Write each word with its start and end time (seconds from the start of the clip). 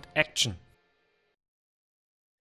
und 0.00 0.08
Action. 0.14 0.54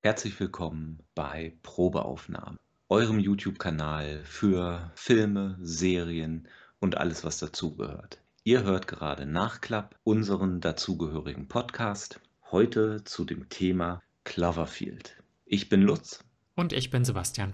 Herzlich 0.02 0.40
willkommen 0.40 1.00
bei 1.14 1.58
Probeaufnahmen, 1.62 2.58
eurem 2.88 3.20
YouTube-Kanal 3.20 4.22
für 4.24 4.90
Filme, 4.96 5.58
Serien 5.62 6.48
und 6.80 6.96
alles, 6.96 7.26
was 7.26 7.38
dazugehört. 7.38 8.22
Ihr 8.46 8.64
hört 8.64 8.88
gerade 8.88 9.26
Nachklapp, 9.26 10.00
unseren 10.06 10.62
dazugehörigen 10.62 11.50
Podcast, 11.50 12.22
heute 12.50 13.04
zu 13.04 13.26
dem 13.26 13.50
Thema 13.50 14.02
Cloverfield. 14.24 15.22
Ich 15.44 15.68
bin 15.68 15.82
Lutz. 15.82 16.24
Und 16.56 16.72
ich 16.72 16.92
bin 16.92 17.04
Sebastian. 17.04 17.54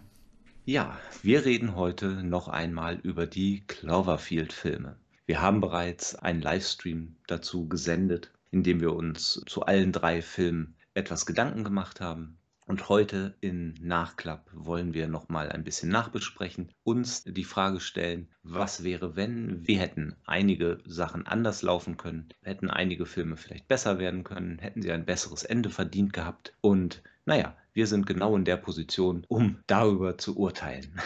Ja, 0.65 0.99
wir 1.23 1.45
reden 1.45 1.75
heute 1.75 2.23
noch 2.23 2.47
einmal 2.47 2.99
über 2.99 3.25
die 3.25 3.63
Cloverfield-Filme. 3.65 4.99
Wir 5.25 5.41
haben 5.41 5.61
bereits 5.61 6.13
einen 6.13 6.43
Livestream 6.43 7.15
dazu 7.25 7.67
gesendet, 7.67 8.31
in 8.55 8.63
dem 8.63 8.79
wir 8.79 8.93
uns 8.93 9.43
zu 9.47 9.63
allen 9.63 9.91
drei 9.91 10.21
Filmen 10.21 10.77
etwas 10.93 11.25
Gedanken 11.25 11.65
gemacht 11.65 11.99
haben. 11.99 12.37
Und 12.65 12.87
heute 12.87 13.35
in 13.41 13.73
Nachklapp 13.81 14.49
wollen 14.53 14.93
wir 14.93 15.09
nochmal 15.09 15.51
ein 15.51 15.65
bisschen 15.65 15.89
nachbesprechen, 15.89 16.71
uns 16.85 17.25
die 17.25 17.43
Frage 17.43 17.81
stellen, 17.81 18.29
was 18.43 18.85
wäre, 18.85 19.17
wenn 19.17 19.67
wir 19.67 19.79
hätten 19.79 20.15
einige 20.25 20.77
Sachen 20.85 21.27
anders 21.27 21.63
laufen 21.63 21.97
können, 21.97 22.29
hätten 22.43 22.69
einige 22.69 23.05
Filme 23.05 23.35
vielleicht 23.35 23.67
besser 23.67 23.99
werden 23.99 24.23
können, 24.23 24.57
hätten 24.59 24.81
sie 24.81 24.93
ein 24.93 25.05
besseres 25.05 25.43
Ende 25.43 25.69
verdient 25.69 26.13
gehabt. 26.13 26.53
Und 26.61 27.03
naja, 27.25 27.57
wir 27.73 27.87
sind 27.87 28.05
genau 28.05 28.37
in 28.37 28.45
der 28.45 28.57
Position, 28.57 29.25
um 29.27 29.59
darüber 29.67 30.17
zu 30.17 30.37
urteilen. 30.37 30.97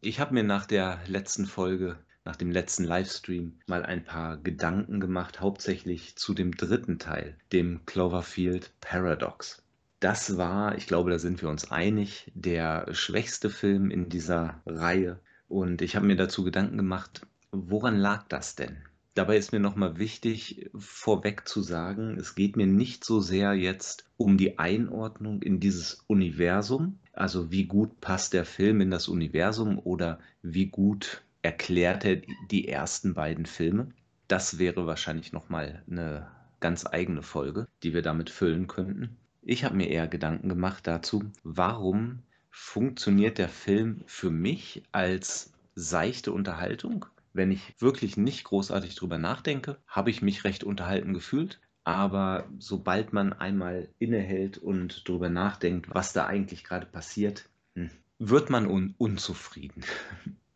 Ich 0.00 0.18
habe 0.18 0.34
mir 0.34 0.42
nach 0.42 0.66
der 0.66 0.98
letzten 1.06 1.46
Folge 1.46 1.96
nach 2.28 2.36
dem 2.36 2.50
letzten 2.50 2.84
Livestream 2.84 3.54
mal 3.66 3.86
ein 3.86 4.04
paar 4.04 4.36
Gedanken 4.36 5.00
gemacht, 5.00 5.40
hauptsächlich 5.40 6.14
zu 6.16 6.34
dem 6.34 6.54
dritten 6.54 6.98
Teil, 6.98 7.38
dem 7.54 7.86
Cloverfield 7.86 8.70
Paradox. 8.82 9.62
Das 9.98 10.36
war, 10.36 10.76
ich 10.76 10.86
glaube, 10.86 11.10
da 11.10 11.18
sind 11.18 11.40
wir 11.40 11.48
uns 11.48 11.70
einig, 11.70 12.30
der 12.34 12.92
schwächste 12.92 13.48
Film 13.48 13.90
in 13.90 14.10
dieser 14.10 14.60
Reihe. 14.66 15.20
Und 15.48 15.80
ich 15.80 15.96
habe 15.96 16.04
mir 16.04 16.16
dazu 16.16 16.44
Gedanken 16.44 16.76
gemacht, 16.76 17.22
woran 17.50 17.96
lag 17.96 18.28
das 18.28 18.54
denn? 18.54 18.76
Dabei 19.14 19.38
ist 19.38 19.52
mir 19.52 19.60
nochmal 19.60 19.98
wichtig, 19.98 20.70
vorweg 20.76 21.48
zu 21.48 21.62
sagen, 21.62 22.18
es 22.18 22.34
geht 22.34 22.58
mir 22.58 22.66
nicht 22.66 23.06
so 23.06 23.20
sehr 23.20 23.54
jetzt 23.54 24.04
um 24.18 24.36
die 24.36 24.58
Einordnung 24.58 25.40
in 25.40 25.60
dieses 25.60 26.04
Universum, 26.06 26.98
also 27.14 27.50
wie 27.50 27.64
gut 27.64 28.02
passt 28.02 28.34
der 28.34 28.44
Film 28.44 28.82
in 28.82 28.90
das 28.90 29.08
Universum 29.08 29.78
oder 29.78 30.18
wie 30.42 30.66
gut 30.66 31.22
erklärt 31.48 32.04
er 32.04 32.20
die 32.50 32.68
ersten 32.68 33.14
beiden 33.14 33.46
Filme. 33.46 33.88
Das 34.28 34.58
wäre 34.58 34.86
wahrscheinlich 34.86 35.32
nochmal 35.32 35.82
eine 35.90 36.28
ganz 36.60 36.86
eigene 36.86 37.22
Folge, 37.22 37.66
die 37.82 37.94
wir 37.94 38.02
damit 38.02 38.28
füllen 38.30 38.66
könnten. 38.66 39.16
Ich 39.42 39.64
habe 39.64 39.76
mir 39.76 39.88
eher 39.88 40.08
Gedanken 40.08 40.48
gemacht 40.48 40.86
dazu, 40.86 41.24
warum 41.44 42.18
funktioniert 42.50 43.38
der 43.38 43.48
Film 43.48 44.02
für 44.06 44.30
mich 44.30 44.82
als 44.92 45.52
seichte 45.74 46.32
Unterhaltung 46.32 47.06
wenn 47.38 47.52
ich 47.52 47.74
wirklich 47.78 48.16
nicht 48.16 48.44
großartig 48.44 48.96
drüber 48.96 49.16
nachdenke, 49.16 49.78
habe 49.86 50.10
ich 50.10 50.22
mich 50.22 50.42
recht 50.44 50.64
unterhalten 50.64 51.14
gefühlt. 51.14 51.60
Aber 51.84 52.48
sobald 52.58 53.12
man 53.12 53.32
einmal 53.32 53.88
innehält 53.98 54.58
und 54.58 55.08
drüber 55.08 55.28
nachdenkt, 55.28 55.86
was 55.94 56.12
da 56.12 56.26
eigentlich 56.26 56.64
gerade 56.64 56.86
passiert, 56.86 57.48
hm, 57.76 57.90
wird 58.18 58.50
man 58.50 58.66
un 58.66 58.94
unzufrieden. 58.98 59.84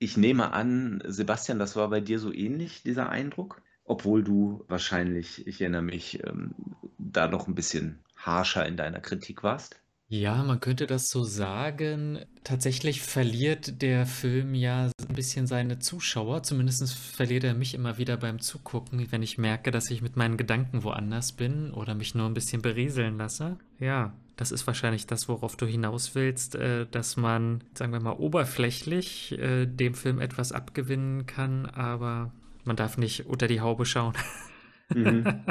Ich 0.00 0.16
nehme 0.16 0.52
an, 0.52 1.00
Sebastian, 1.06 1.58
das 1.60 1.76
war 1.76 1.88
bei 1.88 2.00
dir 2.00 2.18
so 2.18 2.32
ähnlich, 2.32 2.82
dieser 2.82 3.10
Eindruck? 3.10 3.62
Obwohl 3.84 4.24
du 4.24 4.64
wahrscheinlich, 4.68 5.46
ich 5.46 5.60
erinnere 5.60 5.82
mich, 5.82 6.22
ähm, 6.24 6.54
da 6.98 7.28
noch 7.28 7.46
ein 7.48 7.54
bisschen 7.54 8.04
harscher 8.16 8.66
in 8.66 8.76
deiner 8.76 9.00
Kritik 9.00 9.42
warst. 9.44 9.80
Ja, 10.10 10.42
man 10.42 10.58
könnte 10.58 10.86
das 10.86 11.10
so 11.10 11.22
sagen. 11.22 12.18
Tatsächlich 12.42 13.02
verliert 13.02 13.82
der 13.82 14.06
Film 14.06 14.54
ja 14.54 14.90
ein 15.06 15.14
bisschen 15.14 15.46
seine 15.46 15.80
Zuschauer. 15.80 16.42
Zumindest 16.42 16.94
verliert 16.94 17.44
er 17.44 17.52
mich 17.52 17.74
immer 17.74 17.98
wieder 17.98 18.16
beim 18.16 18.40
Zugucken, 18.40 19.06
wenn 19.12 19.22
ich 19.22 19.36
merke, 19.36 19.70
dass 19.70 19.90
ich 19.90 20.00
mit 20.00 20.16
meinen 20.16 20.38
Gedanken 20.38 20.82
woanders 20.82 21.32
bin 21.32 21.72
oder 21.72 21.94
mich 21.94 22.14
nur 22.14 22.24
ein 22.24 22.32
bisschen 22.32 22.62
berieseln 22.62 23.18
lasse. 23.18 23.58
Ja, 23.80 24.14
das 24.36 24.50
ist 24.50 24.66
wahrscheinlich 24.66 25.06
das, 25.06 25.28
worauf 25.28 25.56
du 25.56 25.66
hinaus 25.66 26.14
willst, 26.14 26.54
äh, 26.54 26.86
dass 26.90 27.18
man, 27.18 27.62
sagen 27.74 27.92
wir 27.92 28.00
mal, 28.00 28.12
oberflächlich 28.12 29.32
äh, 29.38 29.66
dem 29.66 29.92
Film 29.92 30.20
etwas 30.20 30.52
abgewinnen 30.52 31.26
kann, 31.26 31.66
aber 31.66 32.32
man 32.64 32.76
darf 32.76 32.96
nicht 32.96 33.26
unter 33.26 33.46
die 33.46 33.60
Haube 33.60 33.84
schauen. 33.84 34.14
Mhm. 34.94 35.24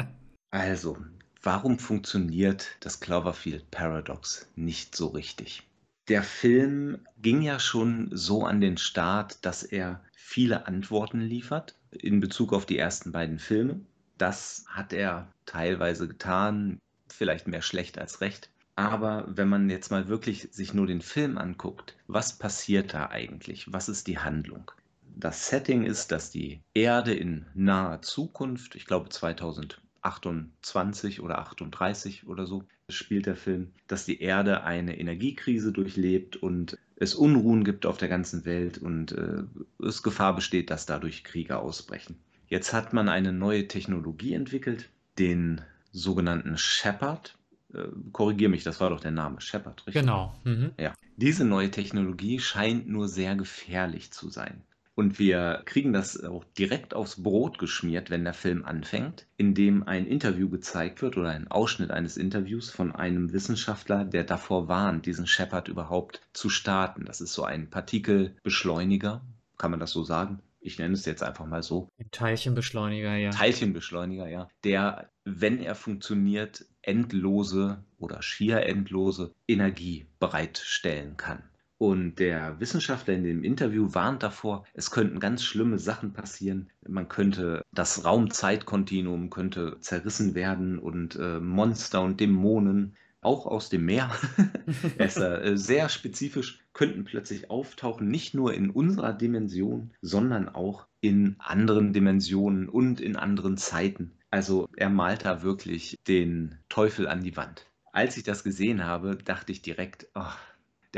Also, 0.50 0.96
Warum 1.42 1.78
funktioniert 1.78 2.76
das 2.80 2.98
Cloverfield 2.98 3.70
Paradox 3.70 4.50
nicht 4.56 4.96
so 4.96 5.06
richtig? 5.08 5.62
Der 6.08 6.24
Film 6.24 7.06
ging 7.22 7.42
ja 7.42 7.60
schon 7.60 8.08
so 8.12 8.44
an 8.44 8.60
den 8.60 8.76
Start, 8.76 9.44
dass 9.44 9.62
er 9.62 10.02
viele 10.12 10.66
Antworten 10.66 11.20
liefert 11.20 11.76
in 11.92 12.18
Bezug 12.20 12.52
auf 12.52 12.66
die 12.66 12.78
ersten 12.78 13.12
beiden 13.12 13.38
Filme. 13.38 13.80
Das 14.16 14.64
hat 14.68 14.92
er 14.92 15.32
teilweise 15.46 16.08
getan, 16.08 16.80
vielleicht 17.08 17.46
mehr 17.46 17.62
schlecht 17.62 17.98
als 17.98 18.20
recht. 18.20 18.50
Aber 18.74 19.24
wenn 19.28 19.48
man 19.48 19.70
jetzt 19.70 19.90
mal 19.90 20.08
wirklich 20.08 20.48
sich 20.50 20.74
nur 20.74 20.86
den 20.86 21.02
Film 21.02 21.38
anguckt, 21.38 21.96
was 22.06 22.36
passiert 22.36 22.94
da 22.94 23.10
eigentlich? 23.10 23.72
Was 23.72 23.88
ist 23.88 24.06
die 24.06 24.18
Handlung? 24.18 24.70
Das 25.16 25.48
Setting 25.48 25.84
ist, 25.84 26.10
dass 26.10 26.30
die 26.30 26.60
Erde 26.74 27.14
in 27.14 27.46
naher 27.54 28.02
Zukunft, 28.02 28.74
ich 28.74 28.86
glaube 28.86 29.08
2000 29.08 29.80
28 30.08 31.20
oder 31.20 31.38
38 31.38 32.26
oder 32.26 32.46
so 32.46 32.64
spielt 32.90 33.26
der 33.26 33.36
Film, 33.36 33.72
dass 33.86 34.06
die 34.06 34.20
Erde 34.20 34.64
eine 34.64 34.98
Energiekrise 34.98 35.72
durchlebt 35.72 36.36
und 36.36 36.78
es 36.96 37.14
Unruhen 37.14 37.64
gibt 37.64 37.86
auf 37.86 37.98
der 37.98 38.08
ganzen 38.08 38.44
Welt 38.44 38.78
und 38.78 39.12
äh, 39.12 39.42
es 39.84 40.02
Gefahr 40.02 40.34
besteht, 40.34 40.70
dass 40.70 40.86
dadurch 40.86 41.22
Kriege 41.22 41.58
ausbrechen. 41.58 42.16
Jetzt 42.48 42.72
hat 42.72 42.92
man 42.92 43.08
eine 43.08 43.32
neue 43.32 43.68
Technologie 43.68 44.32
entwickelt, 44.32 44.88
den 45.18 45.60
sogenannten 45.92 46.56
Shepard. 46.56 47.36
Äh, 47.74 47.88
Korrigiere 48.12 48.50
mich, 48.50 48.64
das 48.64 48.80
war 48.80 48.90
doch 48.90 49.00
der 49.00 49.10
Name 49.10 49.40
Shepard, 49.40 49.86
richtig? 49.86 50.02
Genau. 50.02 50.34
Mhm. 50.44 50.72
Ja. 50.78 50.94
Diese 51.16 51.44
neue 51.44 51.70
Technologie 51.70 52.38
scheint 52.38 52.88
nur 52.88 53.08
sehr 53.08 53.36
gefährlich 53.36 54.10
zu 54.10 54.30
sein. 54.30 54.62
Und 54.98 55.20
wir 55.20 55.62
kriegen 55.64 55.92
das 55.92 56.24
auch 56.24 56.42
direkt 56.58 56.92
aufs 56.92 57.22
Brot 57.22 57.60
geschmiert, 57.60 58.10
wenn 58.10 58.24
der 58.24 58.34
Film 58.34 58.64
anfängt, 58.64 59.28
indem 59.36 59.84
ein 59.84 60.08
Interview 60.08 60.48
gezeigt 60.48 61.02
wird 61.02 61.16
oder 61.16 61.28
ein 61.28 61.46
Ausschnitt 61.46 61.92
eines 61.92 62.16
Interviews 62.16 62.68
von 62.68 62.90
einem 62.90 63.32
Wissenschaftler, 63.32 64.04
der 64.04 64.24
davor 64.24 64.66
warnt, 64.66 65.06
diesen 65.06 65.28
Shepard 65.28 65.68
überhaupt 65.68 66.20
zu 66.32 66.48
starten. 66.48 67.04
Das 67.04 67.20
ist 67.20 67.32
so 67.32 67.44
ein 67.44 67.70
Partikelbeschleuniger, 67.70 69.24
kann 69.56 69.70
man 69.70 69.78
das 69.78 69.92
so 69.92 70.02
sagen? 70.02 70.40
Ich 70.58 70.80
nenne 70.80 70.94
es 70.94 71.04
jetzt 71.04 71.22
einfach 71.22 71.46
mal 71.46 71.62
so. 71.62 71.88
Ein 72.00 72.10
Teilchenbeschleuniger, 72.10 73.14
ja. 73.14 73.30
Teilchenbeschleuniger, 73.30 74.26
ja. 74.26 74.48
Der, 74.64 75.10
wenn 75.22 75.60
er 75.60 75.76
funktioniert, 75.76 76.64
endlose 76.82 77.84
oder 77.98 78.20
schier 78.20 78.62
endlose 78.66 79.32
Energie 79.46 80.06
bereitstellen 80.18 81.16
kann. 81.16 81.47
Und 81.78 82.16
der 82.18 82.58
Wissenschaftler 82.58 83.14
in 83.14 83.22
dem 83.22 83.44
Interview 83.44 83.94
warnt 83.94 84.24
davor, 84.24 84.64
es 84.74 84.90
könnten 84.90 85.20
ganz 85.20 85.44
schlimme 85.44 85.78
Sachen 85.78 86.12
passieren. 86.12 86.70
Man 86.86 87.08
könnte, 87.08 87.62
das 87.72 88.04
Raum-Zeit-Kontinuum 88.04 89.30
könnte 89.30 89.78
zerrissen 89.80 90.34
werden 90.34 90.80
und 90.80 91.14
äh, 91.14 91.38
Monster 91.38 92.02
und 92.02 92.18
Dämonen, 92.18 92.96
auch 93.20 93.46
aus 93.46 93.68
dem 93.68 93.84
Meer, 93.84 94.10
er 94.98 95.06
ist 95.06 95.18
äh, 95.18 95.56
sehr 95.56 95.88
spezifisch, 95.88 96.60
könnten 96.72 97.04
plötzlich 97.04 97.50
auftauchen, 97.50 98.08
nicht 98.08 98.34
nur 98.34 98.54
in 98.54 98.70
unserer 98.70 99.12
Dimension, 99.12 99.92
sondern 100.00 100.48
auch 100.48 100.86
in 101.00 101.36
anderen 101.38 101.92
Dimensionen 101.92 102.68
und 102.68 103.00
in 103.00 103.16
anderen 103.16 103.56
Zeiten. 103.56 104.12
Also 104.30 104.68
er 104.76 104.88
malt 104.88 105.24
da 105.24 105.42
wirklich 105.42 105.96
den 106.06 106.58
Teufel 106.68 107.08
an 107.08 107.22
die 107.22 107.36
Wand. 107.36 107.66
Als 107.92 108.16
ich 108.16 108.24
das 108.24 108.44
gesehen 108.44 108.84
habe, 108.84 109.16
dachte 109.16 109.52
ich 109.52 109.62
direkt, 109.62 110.08
oh, 110.14 110.22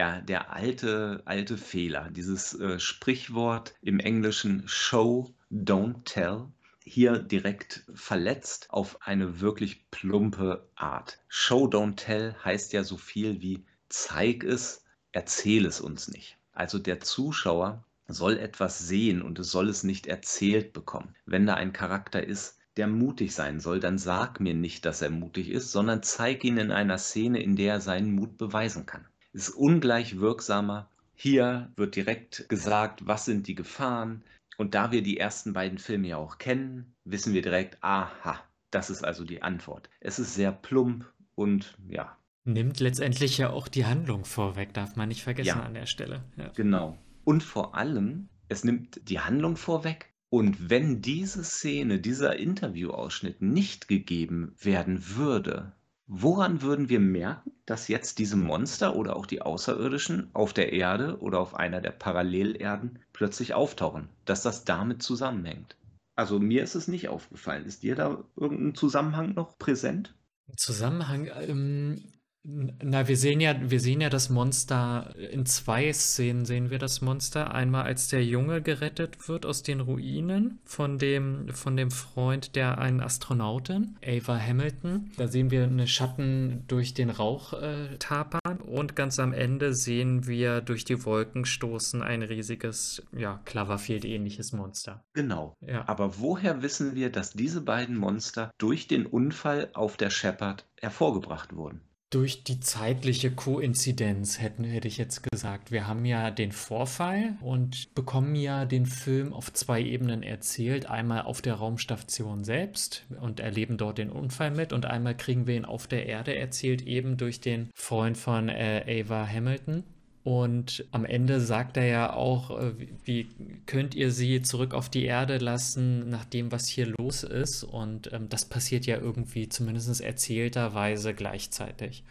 der, 0.00 0.22
der 0.22 0.50
alte, 0.50 1.20
alte 1.26 1.58
Fehler, 1.58 2.08
dieses 2.10 2.58
äh, 2.58 2.78
Sprichwort 2.78 3.74
im 3.82 4.00
Englischen 4.00 4.62
Show, 4.66 5.34
don't 5.52 6.04
tell, 6.06 6.46
hier 6.82 7.18
direkt 7.18 7.84
verletzt 7.92 8.70
auf 8.70 9.02
eine 9.02 9.42
wirklich 9.42 9.90
plumpe 9.90 10.66
Art. 10.74 11.18
Show, 11.28 11.66
don't 11.66 11.96
tell 11.96 12.34
heißt 12.42 12.72
ja 12.72 12.82
so 12.82 12.96
viel 12.96 13.42
wie 13.42 13.62
zeig 13.90 14.42
es, 14.42 14.86
erzähl 15.12 15.66
es 15.66 15.82
uns 15.82 16.08
nicht. 16.08 16.38
Also 16.54 16.78
der 16.78 17.00
Zuschauer 17.00 17.84
soll 18.08 18.38
etwas 18.38 18.78
sehen 18.78 19.20
und 19.20 19.38
es 19.38 19.50
soll 19.50 19.68
es 19.68 19.84
nicht 19.84 20.06
erzählt 20.06 20.72
bekommen. 20.72 21.14
Wenn 21.26 21.44
da 21.44 21.56
ein 21.56 21.74
Charakter 21.74 22.26
ist, 22.26 22.56
der 22.78 22.86
mutig 22.86 23.34
sein 23.34 23.60
soll, 23.60 23.80
dann 23.80 23.98
sag 23.98 24.40
mir 24.40 24.54
nicht, 24.54 24.86
dass 24.86 25.02
er 25.02 25.10
mutig 25.10 25.50
ist, 25.50 25.72
sondern 25.72 26.02
zeig 26.02 26.42
ihn 26.42 26.56
in 26.56 26.72
einer 26.72 26.96
Szene, 26.96 27.42
in 27.42 27.54
der 27.54 27.74
er 27.74 27.80
seinen 27.82 28.14
Mut 28.14 28.38
beweisen 28.38 28.86
kann 28.86 29.06
ist 29.32 29.50
ungleich 29.50 30.18
wirksamer. 30.20 30.88
Hier 31.14 31.70
wird 31.76 31.96
direkt 31.96 32.48
gesagt, 32.48 33.06
was 33.06 33.24
sind 33.24 33.46
die 33.46 33.54
Gefahren. 33.54 34.22
Und 34.56 34.74
da 34.74 34.92
wir 34.92 35.02
die 35.02 35.18
ersten 35.18 35.52
beiden 35.52 35.78
Filme 35.78 36.08
ja 36.08 36.16
auch 36.16 36.38
kennen, 36.38 36.94
wissen 37.04 37.32
wir 37.32 37.42
direkt, 37.42 37.78
aha, 37.82 38.40
Das 38.70 38.88
ist 38.88 39.04
also 39.04 39.24
die 39.24 39.42
Antwort. 39.42 39.90
Es 40.00 40.18
ist 40.18 40.34
sehr 40.34 40.52
plump 40.52 41.04
und 41.34 41.76
ja. 41.88 42.16
Nimmt 42.44 42.80
letztendlich 42.80 43.36
ja 43.38 43.50
auch 43.50 43.68
die 43.68 43.84
Handlung 43.84 44.24
vorweg, 44.24 44.72
darf 44.72 44.96
man 44.96 45.08
nicht 45.08 45.22
vergessen 45.22 45.58
ja, 45.58 45.62
an 45.62 45.74
der 45.74 45.86
Stelle. 45.86 46.24
Ja. 46.36 46.48
Genau. 46.54 46.96
Und 47.24 47.42
vor 47.42 47.74
allem, 47.74 48.28
es 48.48 48.64
nimmt 48.64 49.08
die 49.08 49.20
Handlung 49.20 49.56
vorweg. 49.56 50.12
Und 50.30 50.70
wenn 50.70 51.02
diese 51.02 51.42
Szene, 51.42 51.98
dieser 51.98 52.36
Interviewausschnitt 52.36 53.42
nicht 53.42 53.88
gegeben 53.88 54.54
werden 54.60 55.16
würde, 55.16 55.72
woran 56.10 56.60
würden 56.60 56.88
wir 56.88 56.98
merken, 56.98 57.52
dass 57.66 57.86
jetzt 57.86 58.18
diese 58.18 58.36
Monster 58.36 58.96
oder 58.96 59.14
auch 59.14 59.26
die 59.26 59.42
Außerirdischen 59.42 60.30
auf 60.34 60.52
der 60.52 60.72
Erde 60.72 61.18
oder 61.20 61.38
auf 61.38 61.54
einer 61.54 61.80
der 61.80 61.92
Parallelerden 61.92 62.98
plötzlich 63.12 63.54
auftauchen? 63.54 64.08
Dass 64.24 64.42
das 64.42 64.64
damit 64.64 65.02
zusammenhängt? 65.02 65.76
Also 66.16 66.40
mir 66.40 66.64
ist 66.64 66.74
es 66.74 66.88
nicht 66.88 67.08
aufgefallen. 67.08 67.64
Ist 67.64 67.84
dir 67.84 67.94
da 67.94 68.24
irgendein 68.36 68.74
Zusammenhang 68.74 69.34
noch 69.34 69.56
präsent? 69.56 70.14
Zusammenhang, 70.56 71.30
ähm, 71.46 72.02
na, 72.42 73.06
wir 73.06 73.18
sehen 73.18 73.40
ja, 73.40 73.54
wir 73.70 73.80
sehen 73.80 74.00
ja 74.00 74.08
das 74.08 74.30
Monster 74.30 75.14
in 75.30 75.44
zwei 75.44 75.92
Szenen 75.92 76.46
sehen 76.46 76.70
wir 76.70 76.78
das 76.78 77.02
Monster. 77.02 77.54
Einmal 77.54 77.84
als 77.84 78.08
der 78.08 78.24
Junge 78.24 78.62
gerettet 78.62 79.28
wird 79.28 79.44
aus 79.44 79.62
den 79.62 79.80
Ruinen 79.80 80.58
von 80.64 80.96
dem, 80.96 81.50
von 81.50 81.76
dem 81.76 81.90
Freund 81.90 82.56
der 82.56 82.78
einen 82.78 83.00
Astronautin, 83.00 83.98
Ava 84.02 84.38
Hamilton. 84.38 85.10
Da 85.18 85.28
sehen 85.28 85.50
wir 85.50 85.64
eine 85.64 85.86
Schatten 85.86 86.64
durch 86.66 86.94
den 86.94 87.10
Rauch 87.10 87.52
äh, 87.52 87.98
tapern 87.98 88.60
und 88.60 88.96
ganz 88.96 89.18
am 89.18 89.34
Ende 89.34 89.74
sehen 89.74 90.26
wir 90.26 90.62
durch 90.62 90.86
die 90.86 91.04
Wolken 91.04 91.44
stoßen 91.44 92.02
ein 92.02 92.22
riesiges, 92.22 93.02
ja, 93.14 93.42
Cloverfield-ähnliches 93.44 94.52
Monster. 94.52 95.04
Genau. 95.12 95.54
Ja. 95.60 95.86
Aber 95.86 96.18
woher 96.18 96.62
wissen 96.62 96.94
wir, 96.94 97.10
dass 97.10 97.32
diese 97.32 97.60
beiden 97.60 97.96
Monster 97.96 98.50
durch 98.56 98.88
den 98.88 99.04
Unfall 99.04 99.68
auf 99.74 99.98
der 99.98 100.08
Shepard 100.08 100.66
hervorgebracht 100.80 101.54
wurden? 101.54 101.82
Durch 102.10 102.42
die 102.42 102.58
zeitliche 102.58 103.30
Koinzidenz 103.30 104.40
hätten, 104.40 104.64
hätte 104.64 104.88
ich 104.88 104.98
jetzt 104.98 105.22
gesagt. 105.30 105.70
Wir 105.70 105.86
haben 105.86 106.04
ja 106.04 106.32
den 106.32 106.50
Vorfall 106.50 107.36
und 107.40 107.94
bekommen 107.94 108.34
ja 108.34 108.64
den 108.64 108.86
Film 108.86 109.32
auf 109.32 109.52
zwei 109.52 109.80
Ebenen 109.80 110.24
erzählt. 110.24 110.86
Einmal 110.86 111.22
auf 111.22 111.40
der 111.40 111.54
Raumstation 111.54 112.42
selbst 112.42 113.06
und 113.20 113.38
erleben 113.38 113.78
dort 113.78 113.98
den 113.98 114.10
Unfall 114.10 114.50
mit 114.50 114.72
und 114.72 114.86
einmal 114.86 115.16
kriegen 115.16 115.46
wir 115.46 115.54
ihn 115.54 115.64
auf 115.64 115.86
der 115.86 116.06
Erde 116.06 116.34
erzählt, 116.34 116.82
eben 116.82 117.16
durch 117.16 117.40
den 117.40 117.70
Freund 117.76 118.18
von 118.18 118.48
äh, 118.48 119.04
Ava 119.04 119.24
Hamilton. 119.24 119.84
Und 120.22 120.84
am 120.90 121.06
Ende 121.06 121.40
sagt 121.40 121.78
er 121.78 121.86
ja 121.86 122.12
auch, 122.12 122.50
äh, 122.58 122.72
wie 123.04 123.28
könnt 123.66 123.94
ihr 123.94 124.10
sie 124.10 124.42
zurück 124.42 124.74
auf 124.74 124.90
die 124.90 125.04
Erde 125.04 125.38
lassen, 125.38 126.10
nach 126.10 126.26
dem, 126.26 126.52
was 126.52 126.68
hier 126.68 126.92
los 126.98 127.22
ist? 127.22 127.64
Und 127.64 128.12
ähm, 128.12 128.28
das 128.28 128.44
passiert 128.44 128.84
ja 128.84 128.98
irgendwie 128.98 129.48
zumindest 129.48 130.00
erzählterweise 130.00 131.14
gleichzeitig. 131.14 132.04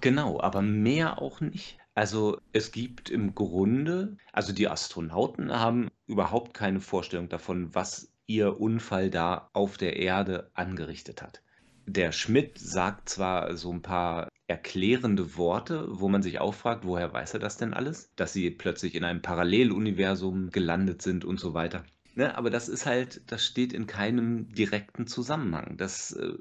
Genau, 0.00 0.40
aber 0.40 0.62
mehr 0.62 1.22
auch 1.22 1.40
nicht. 1.40 1.78
Also 1.94 2.38
es 2.52 2.72
gibt 2.72 3.08
im 3.08 3.36
Grunde, 3.36 4.16
also 4.32 4.52
die 4.52 4.68
Astronauten 4.68 5.52
haben 5.52 5.90
überhaupt 6.08 6.54
keine 6.54 6.80
Vorstellung 6.80 7.28
davon, 7.28 7.72
was 7.72 8.10
ihr 8.26 8.60
Unfall 8.60 9.10
da 9.10 9.48
auf 9.52 9.76
der 9.76 9.96
Erde 9.96 10.50
angerichtet 10.54 11.22
hat. 11.22 11.40
Der 11.86 12.10
Schmidt 12.10 12.58
sagt 12.58 13.10
zwar 13.10 13.56
so 13.56 13.72
ein 13.72 13.82
paar 13.82 14.28
erklärende 14.46 15.36
Worte, 15.36 15.86
wo 15.88 16.08
man 16.08 16.22
sich 16.22 16.38
auch 16.38 16.54
fragt, 16.54 16.84
woher 16.84 17.12
weiß 17.12 17.34
er 17.34 17.40
das 17.40 17.56
denn 17.56 17.74
alles? 17.74 18.10
Dass 18.16 18.32
sie 18.32 18.50
plötzlich 18.50 18.94
in 18.94 19.04
einem 19.04 19.22
Paralleluniversum 19.22 20.50
gelandet 20.50 21.02
sind 21.02 21.24
und 21.24 21.40
so 21.40 21.54
weiter. 21.54 21.84
Ne, 22.14 22.36
aber 22.36 22.50
das 22.50 22.68
ist 22.68 22.86
halt, 22.86 23.22
das 23.26 23.44
steht 23.44 23.72
in 23.72 23.86
keinem 23.86 24.48
direkten 24.52 25.06
Zusammenhang. 25.06 25.76
Das, 25.76 26.12
äh, 26.12 26.34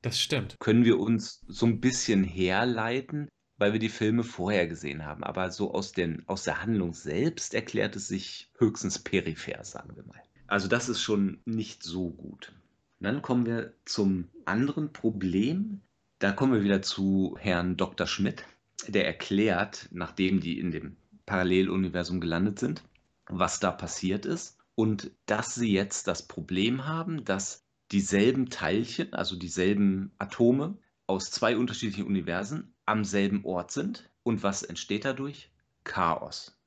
das 0.00 0.18
stimmt. 0.18 0.56
Können 0.58 0.84
wir 0.84 0.98
uns 0.98 1.44
so 1.48 1.66
ein 1.66 1.80
bisschen 1.80 2.24
herleiten, 2.24 3.28
weil 3.58 3.72
wir 3.72 3.80
die 3.80 3.90
Filme 3.90 4.22
vorher 4.22 4.66
gesehen 4.66 5.04
haben. 5.04 5.24
Aber 5.24 5.50
so 5.50 5.74
aus, 5.74 5.92
den, 5.92 6.22
aus 6.28 6.44
der 6.44 6.62
Handlung 6.62 6.94
selbst 6.94 7.52
erklärt 7.52 7.96
es 7.96 8.08
sich 8.08 8.50
höchstens 8.56 9.00
peripher, 9.00 9.64
sagen 9.64 9.96
wir 9.96 10.04
mal. 10.04 10.22
Also 10.46 10.68
das 10.68 10.88
ist 10.88 11.02
schon 11.02 11.42
nicht 11.44 11.82
so 11.82 12.10
gut. 12.10 12.54
Und 13.00 13.04
dann 13.04 13.20
kommen 13.20 13.44
wir 13.44 13.74
zum 13.84 14.28
anderen 14.46 14.92
Problem. 14.92 15.82
Da 16.18 16.32
kommen 16.32 16.52
wir 16.52 16.64
wieder 16.64 16.82
zu 16.82 17.36
Herrn 17.38 17.76
Dr. 17.76 18.08
Schmidt, 18.08 18.44
der 18.88 19.06
erklärt, 19.06 19.88
nachdem 19.92 20.40
die 20.40 20.58
in 20.58 20.72
dem 20.72 20.96
Paralleluniversum 21.26 22.20
gelandet 22.20 22.58
sind, 22.58 22.82
was 23.26 23.60
da 23.60 23.70
passiert 23.70 24.26
ist 24.26 24.58
und 24.74 25.12
dass 25.26 25.54
sie 25.54 25.72
jetzt 25.72 26.08
das 26.08 26.26
Problem 26.26 26.86
haben, 26.86 27.24
dass 27.24 27.64
dieselben 27.92 28.50
Teilchen, 28.50 29.12
also 29.14 29.36
dieselben 29.36 30.10
Atome 30.18 30.76
aus 31.06 31.30
zwei 31.30 31.56
unterschiedlichen 31.56 32.06
Universen 32.06 32.74
am 32.84 33.04
selben 33.04 33.44
Ort 33.44 33.70
sind. 33.70 34.10
Und 34.24 34.42
was 34.42 34.62
entsteht 34.62 35.04
dadurch? 35.04 35.50
Chaos. 35.84 36.58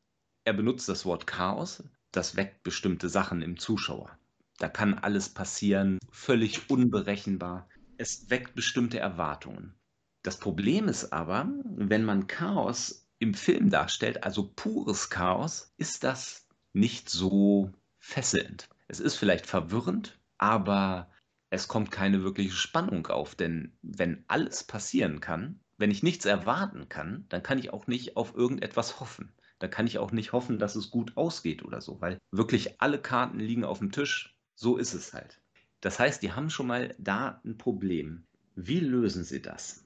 Er 0.46 0.54
benutzt 0.54 0.88
das 0.88 1.06
Wort 1.06 1.28
Chaos, 1.28 1.84
das 2.12 2.38
weckt 2.38 2.64
bestimmte 2.64 3.10
Sachen 3.10 3.42
im 3.42 3.60
Zuschauer. 3.60 4.18
Da 4.58 4.70
kann 4.70 4.94
alles 4.94 5.30
passieren, 5.30 6.00
völlig 6.10 6.70
unberechenbar. 6.70 7.68
Es 8.02 8.32
weckt 8.32 8.56
bestimmte 8.56 8.98
Erwartungen. 8.98 9.76
Das 10.24 10.40
Problem 10.40 10.88
ist 10.88 11.14
aber, 11.14 11.48
wenn 11.66 12.04
man 12.04 12.26
Chaos 12.26 13.08
im 13.20 13.36
Film 13.36 13.70
darstellt, 13.70 14.24
also 14.24 14.52
pures 14.56 15.12
Chaos, 15.12 15.72
ist 15.78 16.04
das 16.04 16.48
nicht 16.74 17.12
so 17.12 17.72
fesselnd. 18.00 18.68
Es 18.88 19.00
ist 19.00 19.18
vielleicht 19.18 19.46
verwirrend, 19.46 20.20
aber 20.40 21.12
es 21.52 21.68
kommt 21.68 21.92
keine 21.92 22.24
wirkliche 22.24 22.56
Spannung 22.56 23.06
auf, 23.06 23.36
denn 23.36 23.78
wenn 23.84 24.26
alles 24.28 24.64
passieren 24.64 25.20
kann, 25.20 25.60
wenn 25.78 25.92
ich 25.92 26.02
nichts 26.02 26.26
erwarten 26.26 26.90
kann, 26.90 27.28
dann 27.30 27.44
kann 27.44 27.60
ich 27.60 27.72
auch 27.72 27.86
nicht 27.86 28.18
auf 28.18 28.34
irgendetwas 28.34 29.00
hoffen. 29.00 29.32
Dann 29.60 29.70
kann 29.70 29.86
ich 29.86 30.00
auch 30.00 30.12
nicht 30.12 30.34
hoffen, 30.34 30.58
dass 30.58 30.76
es 30.76 30.90
gut 30.90 31.18
ausgeht 31.18 31.64
oder 31.64 31.82
so, 31.82 32.02
weil 32.02 32.18
wirklich 32.32 32.82
alle 32.82 33.00
Karten 33.00 33.40
liegen 33.40 33.64
auf 33.64 33.78
dem 33.78 33.92
Tisch 33.92 34.36
so 34.56 34.78
ist 34.78 34.96
es 34.96 35.14
halt. 35.14 35.41
Das 35.82 36.00
heißt, 36.00 36.22
die 36.22 36.32
haben 36.32 36.50
schon 36.50 36.68
mal 36.68 36.96
da 37.00 37.42
ein 37.44 37.58
Problem. 37.58 38.24
Wie 38.56 38.80
lösen 38.80 39.24
sie 39.24 39.42
das? 39.42 39.84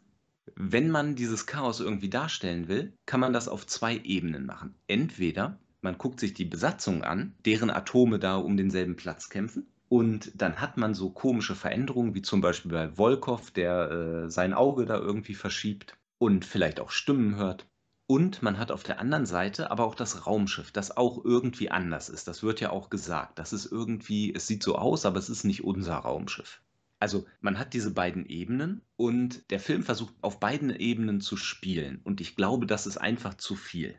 Wenn 0.56 0.92
man 0.92 1.16
dieses 1.16 1.48
Chaos 1.48 1.80
irgendwie 1.80 2.10
darstellen 2.10 2.68
will, 2.68 2.94
kann 3.06 3.20
man 3.20 3.34
das 3.34 3.48
auf 3.48 3.66
zwei 3.66 3.98
Ebenen 4.04 4.46
machen. 4.46 4.76
Entweder 4.88 5.58
man 5.82 5.98
guckt 5.98 6.20
sich 6.20 6.34
die 6.34 6.46
Besatzung 6.46 7.04
an, 7.04 7.36
deren 7.46 7.70
Atome 7.70 8.20
da 8.20 8.36
um 8.38 8.58
denselben 8.58 8.96
Platz 8.96 9.30
kämpfen. 9.30 9.68
Und 9.88 10.32
dann 10.36 10.60
hat 10.60 10.78
man 10.78 10.94
so 10.94 11.12
komische 11.12 11.56
Veränderungen, 11.56 12.16
wie 12.16 12.22
zum 12.22 12.42
Beispiel 12.42 12.72
bei 12.72 12.98
Volkov, 12.98 13.52
der 13.52 13.92
äh, 13.92 14.30
sein 14.30 14.54
Auge 14.54 14.86
da 14.86 14.98
irgendwie 14.98 15.36
verschiebt 15.36 15.96
und 16.18 16.44
vielleicht 16.44 16.80
auch 16.80 16.90
Stimmen 16.90 17.36
hört. 17.36 17.68
Und 18.08 18.44
man 18.44 18.60
hat 18.60 18.72
auf 18.72 18.84
der 18.84 19.00
anderen 19.00 19.26
Seite 19.26 19.72
aber 19.72 19.84
auch 19.84 19.96
das 19.96 20.28
Raumschiff, 20.28 20.72
das 20.72 20.96
auch 20.96 21.26
irgendwie 21.26 21.72
anders 21.72 22.10
ist. 22.10 22.28
Das 22.28 22.44
wird 22.44 22.62
ja 22.62 22.70
auch 22.70 22.90
gesagt. 22.90 23.40
Das 23.40 23.52
ist 23.52 23.66
irgendwie, 23.66 24.34
es 24.34 24.46
sieht 24.46 24.62
so 24.62 24.76
aus, 24.76 25.06
aber 25.06 25.18
es 25.18 25.30
ist 25.30 25.44
nicht 25.44 25.64
unser 25.64 25.96
Raumschiff. 25.96 26.62
Also 27.00 27.26
man 27.42 27.58
hat 27.58 27.74
diese 27.74 27.92
beiden 27.92 28.26
Ebenen 28.26 28.82
und 28.96 29.50
der 29.50 29.60
Film 29.60 29.84
versucht 29.84 30.14
auf 30.22 30.40
beiden 30.40 30.70
Ebenen 30.70 31.20
zu 31.20 31.36
spielen. 31.36 32.00
Und 32.04 32.22
ich 32.22 32.36
glaube, 32.36 32.68
das 32.68 32.86
ist 32.86 32.98
einfach 32.98 33.34
zu 33.34 33.56
viel. 33.56 33.96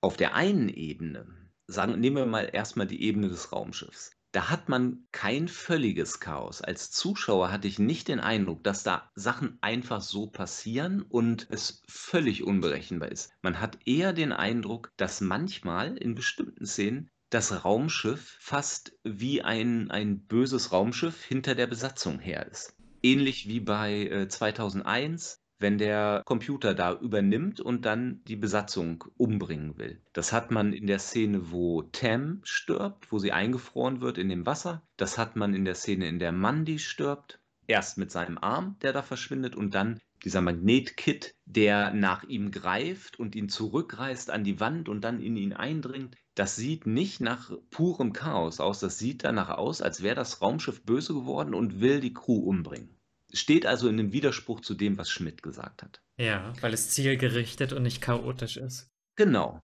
Auf 0.00 0.16
der 0.16 0.34
einen 0.34 0.68
Ebene, 0.68 1.26
sagen, 1.68 1.98
nehmen 2.00 2.16
wir 2.16 2.26
mal 2.26 2.50
erstmal 2.52 2.86
die 2.86 3.02
Ebene 3.02 3.28
des 3.28 3.52
Raumschiffs 3.52 4.17
da 4.32 4.50
hat 4.50 4.68
man 4.68 5.06
kein 5.10 5.48
völliges 5.48 6.20
Chaos. 6.20 6.60
Als 6.60 6.90
Zuschauer 6.90 7.50
hatte 7.50 7.68
ich 7.68 7.78
nicht 7.78 8.08
den 8.08 8.20
Eindruck, 8.20 8.62
dass 8.62 8.82
da 8.82 9.10
Sachen 9.14 9.58
einfach 9.62 10.02
so 10.02 10.26
passieren 10.26 11.02
und 11.02 11.46
es 11.50 11.82
völlig 11.88 12.44
unberechenbar 12.44 13.10
ist. 13.10 13.32
Man 13.42 13.60
hat 13.60 13.78
eher 13.86 14.12
den 14.12 14.32
Eindruck, 14.32 14.92
dass 14.96 15.20
manchmal 15.20 15.96
in 15.96 16.14
bestimmten 16.14 16.66
Szenen 16.66 17.10
das 17.30 17.64
Raumschiff 17.64 18.36
fast 18.40 18.92
wie 19.02 19.42
ein, 19.42 19.90
ein 19.90 20.26
böses 20.26 20.72
Raumschiff 20.72 21.22
hinter 21.22 21.54
der 21.54 21.66
Besatzung 21.66 22.18
her 22.18 22.46
ist. 22.46 22.74
Ähnlich 23.02 23.48
wie 23.48 23.60
bei 23.60 24.06
äh, 24.06 24.28
2001, 24.28 25.40
wenn 25.58 25.78
der 25.78 26.22
Computer 26.24 26.74
da 26.74 26.94
übernimmt 26.94 27.60
und 27.60 27.84
dann 27.84 28.22
die 28.28 28.36
Besatzung 28.36 29.04
umbringen 29.16 29.76
will. 29.76 30.00
Das 30.12 30.32
hat 30.32 30.50
man 30.50 30.72
in 30.72 30.86
der 30.86 31.00
Szene, 31.00 31.50
wo 31.50 31.82
Tam 31.82 32.40
stirbt, 32.44 33.10
wo 33.10 33.18
sie 33.18 33.32
eingefroren 33.32 34.00
wird 34.00 34.18
in 34.18 34.28
dem 34.28 34.46
Wasser. 34.46 34.82
Das 34.96 35.18
hat 35.18 35.36
man 35.36 35.54
in 35.54 35.64
der 35.64 35.74
Szene, 35.74 36.08
in 36.08 36.18
der 36.18 36.32
Mandy 36.32 36.78
stirbt. 36.78 37.40
Erst 37.66 37.98
mit 37.98 38.10
seinem 38.10 38.38
Arm, 38.38 38.76
der 38.80 38.92
da 38.92 39.02
verschwindet, 39.02 39.54
und 39.54 39.74
dann 39.74 40.00
dieser 40.24 40.40
Magnetkit, 40.40 41.34
der 41.44 41.92
nach 41.92 42.24
ihm 42.24 42.50
greift 42.50 43.18
und 43.18 43.36
ihn 43.36 43.48
zurückreißt 43.48 44.30
an 44.30 44.42
die 44.42 44.58
Wand 44.58 44.88
und 44.88 45.02
dann 45.02 45.20
in 45.20 45.36
ihn 45.36 45.52
eindringt. 45.52 46.16
Das 46.34 46.56
sieht 46.56 46.86
nicht 46.86 47.20
nach 47.20 47.50
purem 47.70 48.12
Chaos 48.12 48.60
aus. 48.60 48.80
Das 48.80 48.98
sieht 48.98 49.24
danach 49.24 49.50
aus, 49.50 49.82
als 49.82 50.02
wäre 50.02 50.14
das 50.14 50.40
Raumschiff 50.40 50.82
böse 50.84 51.12
geworden 51.12 51.52
und 51.52 51.80
will 51.80 52.00
die 52.00 52.14
Crew 52.14 52.38
umbringen 52.38 52.97
steht 53.32 53.66
also 53.66 53.88
in 53.88 53.98
einem 53.98 54.12
Widerspruch 54.12 54.60
zu 54.60 54.74
dem, 54.74 54.98
was 54.98 55.10
Schmidt 55.10 55.42
gesagt 55.42 55.82
hat. 55.82 56.02
Ja, 56.16 56.52
weil 56.60 56.74
es 56.74 56.90
zielgerichtet 56.90 57.72
und 57.72 57.82
nicht 57.82 58.00
chaotisch 58.00 58.56
ist. 58.56 58.90
Genau. 59.16 59.60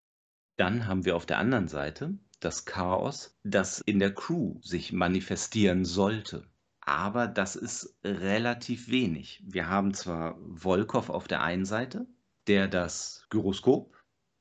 Dann 0.57 0.87
haben 0.87 1.05
wir 1.05 1.17
auf 1.17 1.27
der 1.27 1.39
anderen 1.39 1.69
Seite 1.69 2.19
das 2.41 2.65
Chaos, 2.65 3.39
das 3.43 3.81
in 3.81 3.99
der 3.99 4.15
Crew 4.15 4.61
sich 4.63 4.93
manifestieren 4.93 5.85
sollte. 5.85 6.47
aber 6.87 7.27
das 7.29 7.57
ist 7.57 7.97
relativ 8.05 8.89
wenig. 8.89 9.43
Wir 9.47 9.69
haben 9.69 9.95
zwar 9.95 10.39
Volkov 10.55 11.09
auf 11.11 11.27
der 11.27 11.43
einen 11.43 11.65
Seite, 11.65 12.07
der 12.47 12.69
das 12.69 13.27
Gyroskop, 13.31 13.97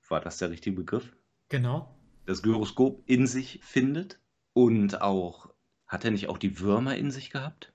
war 0.10 0.20
das 0.20 0.38
der 0.40 0.50
richtige 0.50 0.76
Begriff? 0.76 1.16
Genau. 1.50 1.98
Das 2.26 2.44
Gyroskop 2.44 3.04
in 3.06 3.28
sich 3.28 3.62
findet 3.64 4.20
und 4.54 5.02
auch, 5.02 5.54
hat 5.88 6.04
er 6.06 6.12
nicht 6.12 6.28
auch 6.28 6.38
die 6.38 6.60
Würmer 6.60 6.96
in 6.98 7.12
sich 7.12 7.30
gehabt? 7.30 7.73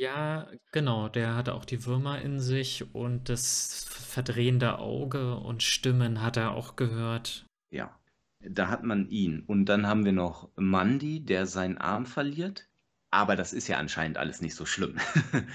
Ja, 0.00 0.48
genau, 0.72 1.08
der 1.08 1.34
hatte 1.34 1.54
auch 1.54 1.64
die 1.64 1.84
Würmer 1.84 2.20
in 2.20 2.40
sich 2.40 2.94
und 2.94 3.28
das 3.28 3.84
verdrehende 3.88 4.78
Auge 4.78 5.36
und 5.36 5.62
Stimmen 5.62 6.22
hat 6.22 6.36
er 6.36 6.52
auch 6.52 6.76
gehört. 6.76 7.46
Ja, 7.70 7.98
da 8.40 8.68
hat 8.68 8.82
man 8.82 9.08
ihn. 9.08 9.42
Und 9.46 9.66
dann 9.66 9.86
haben 9.86 10.04
wir 10.04 10.12
noch 10.12 10.50
Mandy, 10.56 11.24
der 11.24 11.46
seinen 11.46 11.78
Arm 11.78 12.06
verliert. 12.06 12.68
Aber 13.10 13.36
das 13.36 13.52
ist 13.52 13.68
ja 13.68 13.78
anscheinend 13.78 14.18
alles 14.18 14.40
nicht 14.40 14.54
so 14.54 14.66
schlimm. 14.66 14.96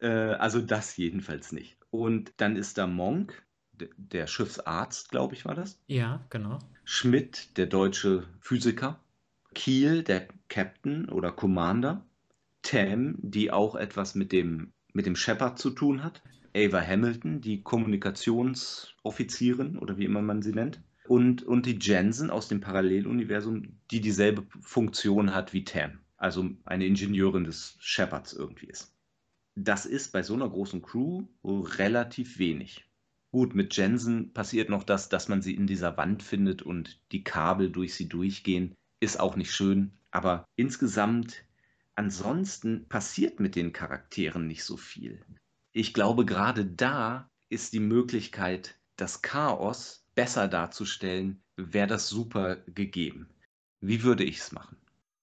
Äh, 0.00 0.34
also 0.34 0.60
das 0.60 0.96
jedenfalls 0.96 1.52
nicht. 1.52 1.78
Und 1.90 2.32
dann 2.38 2.56
ist 2.56 2.78
da 2.78 2.88
Monk, 2.88 3.46
der 3.72 4.26
Schiffsarzt, 4.26 5.10
glaube 5.10 5.34
ich, 5.34 5.44
war 5.44 5.54
das. 5.54 5.80
Ja, 5.86 6.26
genau. 6.30 6.58
Schmidt, 6.84 7.56
der 7.56 7.66
deutsche 7.66 8.26
Physiker. 8.40 9.00
Kiel, 9.54 10.02
der 10.02 10.26
Captain 10.48 11.08
oder 11.08 11.30
Commander. 11.30 12.04
Tam, 12.64 13.14
die 13.20 13.52
auch 13.52 13.76
etwas 13.76 14.16
mit 14.16 14.32
dem, 14.32 14.72
mit 14.92 15.06
dem 15.06 15.14
Shepard 15.14 15.56
zu 15.58 15.70
tun 15.70 16.02
hat. 16.02 16.22
Ava 16.56 16.80
Hamilton, 16.80 17.40
die 17.40 17.62
Kommunikationsoffizierin 17.62 19.78
oder 19.78 19.98
wie 19.98 20.04
immer 20.04 20.22
man 20.22 20.42
sie 20.42 20.52
nennt. 20.52 20.80
Und, 21.06 21.42
und 21.42 21.66
die 21.66 21.78
Jensen 21.80 22.30
aus 22.30 22.48
dem 22.48 22.60
Paralleluniversum, 22.60 23.80
die 23.90 24.00
dieselbe 24.00 24.46
Funktion 24.60 25.34
hat 25.34 25.52
wie 25.52 25.64
Tam. 25.64 25.98
Also 26.16 26.48
eine 26.64 26.86
Ingenieurin 26.86 27.44
des 27.44 27.76
Shepards 27.80 28.32
irgendwie 28.32 28.66
ist. 28.66 28.94
Das 29.56 29.86
ist 29.86 30.12
bei 30.12 30.22
so 30.22 30.34
einer 30.34 30.48
großen 30.48 30.82
Crew 30.82 31.24
relativ 31.44 32.38
wenig. 32.38 32.88
Gut, 33.30 33.54
mit 33.54 33.76
Jensen 33.76 34.32
passiert 34.32 34.70
noch 34.70 34.84
das, 34.84 35.08
dass 35.08 35.28
man 35.28 35.42
sie 35.42 35.54
in 35.54 35.66
dieser 35.66 35.96
Wand 35.96 36.22
findet 36.22 36.62
und 36.62 37.00
die 37.12 37.24
Kabel 37.24 37.70
durch 37.70 37.94
sie 37.94 38.08
durchgehen. 38.08 38.74
Ist 39.00 39.20
auch 39.20 39.36
nicht 39.36 39.52
schön. 39.52 39.92
Aber 40.10 40.44
insgesamt 40.56 41.43
ansonsten 41.96 42.88
passiert 42.88 43.40
mit 43.40 43.56
den 43.56 43.72
Charakteren 43.72 44.46
nicht 44.46 44.64
so 44.64 44.76
viel. 44.76 45.24
Ich 45.72 45.94
glaube, 45.94 46.24
gerade 46.24 46.64
da 46.64 47.30
ist 47.48 47.72
die 47.72 47.80
Möglichkeit, 47.80 48.78
das 48.96 49.22
Chaos 49.22 50.06
besser 50.14 50.48
darzustellen, 50.48 51.42
wäre 51.56 51.86
das 51.86 52.08
super 52.08 52.56
gegeben. 52.66 53.28
Wie 53.80 54.02
würde 54.02 54.24
ich 54.24 54.38
es 54.38 54.52
machen? 54.52 54.76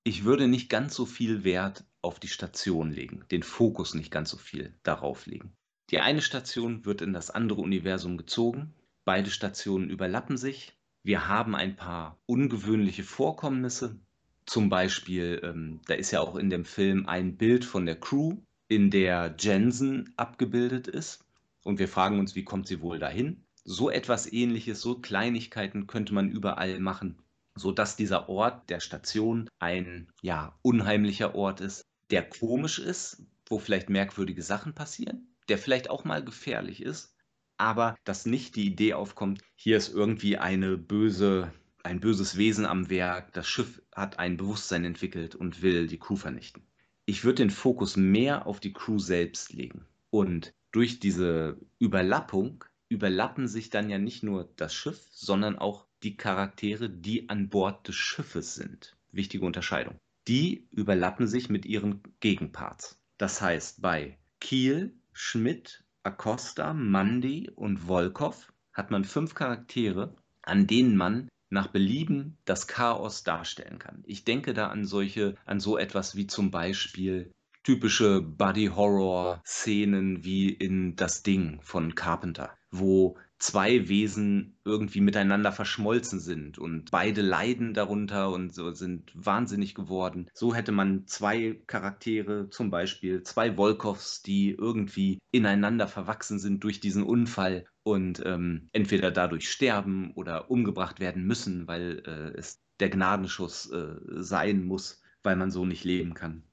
Ich 0.03 0.23
würde 0.23 0.47
nicht 0.47 0.69
ganz 0.69 0.95
so 0.95 1.05
viel 1.05 1.43
Wert 1.43 1.85
auf 2.01 2.19
die 2.19 2.27
Station 2.27 2.91
legen, 2.91 3.23
den 3.31 3.43
Fokus 3.43 3.93
nicht 3.93 4.11
ganz 4.11 4.29
so 4.29 4.37
viel 4.37 4.73
darauf 4.83 5.25
legen. 5.25 5.55
Die 5.89 5.99
eine 5.99 6.21
Station 6.21 6.85
wird 6.85 7.01
in 7.01 7.13
das 7.13 7.29
andere 7.29 7.61
Universum 7.61 8.17
gezogen, 8.17 8.73
beide 9.05 9.29
Stationen 9.29 9.89
überlappen 9.89 10.37
sich, 10.37 10.77
wir 11.03 11.27
haben 11.27 11.55
ein 11.55 11.75
paar 11.75 12.19
ungewöhnliche 12.25 13.03
Vorkommnisse, 13.03 13.99
zum 14.45 14.69
Beispiel, 14.69 15.39
ähm, 15.43 15.79
da 15.87 15.93
ist 15.93 16.11
ja 16.11 16.21
auch 16.21 16.35
in 16.35 16.49
dem 16.49 16.65
Film 16.65 17.07
ein 17.07 17.37
Bild 17.37 17.65
von 17.65 17.85
der 17.85 17.99
Crew, 17.99 18.37
in 18.67 18.89
der 18.89 19.35
Jensen 19.37 20.13
abgebildet 20.17 20.87
ist. 20.87 21.25
Und 21.63 21.79
wir 21.79 21.87
fragen 21.87 22.19
uns, 22.19 22.35
wie 22.35 22.43
kommt 22.43 22.67
sie 22.67 22.81
wohl 22.81 22.99
dahin? 22.99 23.43
So 23.63 23.89
etwas 23.89 24.31
ähnliches, 24.31 24.81
so 24.81 24.95
Kleinigkeiten 24.95 25.87
könnte 25.87 26.13
man 26.13 26.31
überall 26.31 26.79
machen, 26.79 27.17
sodass 27.55 27.95
dieser 27.95 28.29
Ort 28.29 28.69
der 28.69 28.79
Station 28.79 29.49
ein 29.59 30.07
ja, 30.21 30.57
unheimlicher 30.63 31.35
Ort 31.35 31.61
ist, 31.61 31.83
der 32.09 32.27
komisch 32.27 32.79
ist, 32.79 33.23
wo 33.45 33.59
vielleicht 33.59 33.89
merkwürdige 33.89 34.41
Sachen 34.41 34.73
passieren, 34.73 35.27
der 35.49 35.57
vielleicht 35.57 35.89
auch 35.89 36.03
mal 36.03 36.23
gefährlich 36.23 36.81
ist, 36.81 37.13
aber 37.57 37.95
dass 38.05 38.25
nicht 38.25 38.55
die 38.55 38.65
Idee 38.65 38.93
aufkommt, 38.93 39.41
hier 39.55 39.77
ist 39.77 39.93
irgendwie 39.93 40.37
eine 40.37 40.77
böse 40.77 41.53
ein 41.83 41.99
böses 41.99 42.37
Wesen 42.37 42.65
am 42.65 42.89
Werk, 42.89 43.33
das 43.33 43.47
Schiff 43.47 43.81
hat 43.93 44.19
ein 44.19 44.37
Bewusstsein 44.37 44.85
entwickelt 44.85 45.35
und 45.35 45.61
will 45.61 45.87
die 45.87 45.99
Crew 45.99 46.15
vernichten. 46.15 46.63
Ich 47.05 47.23
würde 47.23 47.43
den 47.43 47.49
Fokus 47.49 47.97
mehr 47.97 48.45
auf 48.45 48.59
die 48.59 48.73
Crew 48.73 48.99
selbst 48.99 49.53
legen. 49.53 49.85
Und 50.09 50.53
durch 50.71 50.99
diese 50.99 51.57
Überlappung 51.79 52.63
überlappen 52.89 53.47
sich 53.47 53.69
dann 53.69 53.89
ja 53.89 53.97
nicht 53.97 54.23
nur 54.23 54.51
das 54.55 54.73
Schiff, 54.73 55.07
sondern 55.11 55.57
auch 55.57 55.85
die 56.03 56.17
Charaktere, 56.17 56.89
die 56.89 57.29
an 57.29 57.49
Bord 57.49 57.87
des 57.87 57.95
Schiffes 57.95 58.55
sind. 58.55 58.95
Wichtige 59.11 59.45
Unterscheidung. 59.45 59.97
Die 60.27 60.67
überlappen 60.71 61.27
sich 61.27 61.49
mit 61.49 61.65
ihren 61.65 62.01
Gegenparts. 62.19 62.99
Das 63.17 63.41
heißt, 63.41 63.81
bei 63.81 64.17
Kiel, 64.39 64.93
Schmidt, 65.13 65.83
Acosta, 66.03 66.73
Mandy 66.73 67.49
und 67.55 67.87
Volkov 67.87 68.51
hat 68.73 68.91
man 68.91 69.03
fünf 69.03 69.35
Charaktere, 69.35 70.15
an 70.41 70.67
denen 70.67 70.95
man 70.95 71.27
nach 71.51 71.67
Belieben 71.67 72.37
das 72.45 72.67
Chaos 72.67 73.23
darstellen 73.23 73.77
kann. 73.77 74.03
Ich 74.07 74.23
denke 74.23 74.53
da 74.53 74.67
an 74.67 74.85
solche, 74.85 75.35
an 75.45 75.59
so 75.59 75.77
etwas 75.77 76.15
wie 76.15 76.25
zum 76.25 76.49
Beispiel 76.49 77.31
typische 77.63 78.21
Body-Horror-Szenen 78.21 80.23
wie 80.23 80.49
in 80.49 80.95
Das 80.95 81.21
Ding 81.21 81.59
von 81.61 81.93
Carpenter, 81.93 82.57
wo 82.71 83.17
zwei 83.41 83.89
Wesen 83.89 84.55
irgendwie 84.63 85.01
miteinander 85.01 85.51
verschmolzen 85.51 86.19
sind 86.19 86.59
und 86.59 86.91
beide 86.91 87.21
leiden 87.21 87.73
darunter 87.73 88.29
und 88.29 88.53
so 88.53 88.71
sind 88.71 89.11
wahnsinnig 89.15 89.73
geworden. 89.73 90.29
So 90.33 90.53
hätte 90.53 90.71
man 90.71 91.07
zwei 91.07 91.59
Charaktere, 91.65 92.49
zum 92.49 92.69
Beispiel 92.69 93.23
zwei 93.23 93.57
Volkovs, 93.57 94.21
die 94.21 94.51
irgendwie 94.51 95.19
ineinander 95.31 95.87
verwachsen 95.87 96.39
sind 96.39 96.63
durch 96.63 96.79
diesen 96.79 97.03
Unfall 97.03 97.65
und 97.83 98.21
ähm, 98.25 98.69
entweder 98.73 99.09
dadurch 99.09 99.49
sterben 99.49 100.11
oder 100.13 100.51
umgebracht 100.51 100.99
werden 100.99 101.25
müssen, 101.25 101.67
weil 101.67 102.03
äh, 102.05 102.37
es 102.37 102.61
der 102.79 102.89
Gnadenschuss 102.89 103.71
äh, 103.71 103.95
sein 104.17 104.63
muss, 104.63 105.01
weil 105.23 105.35
man 105.35 105.49
so 105.49 105.65
nicht 105.65 105.83
leben 105.83 106.13
kann. 106.13 106.43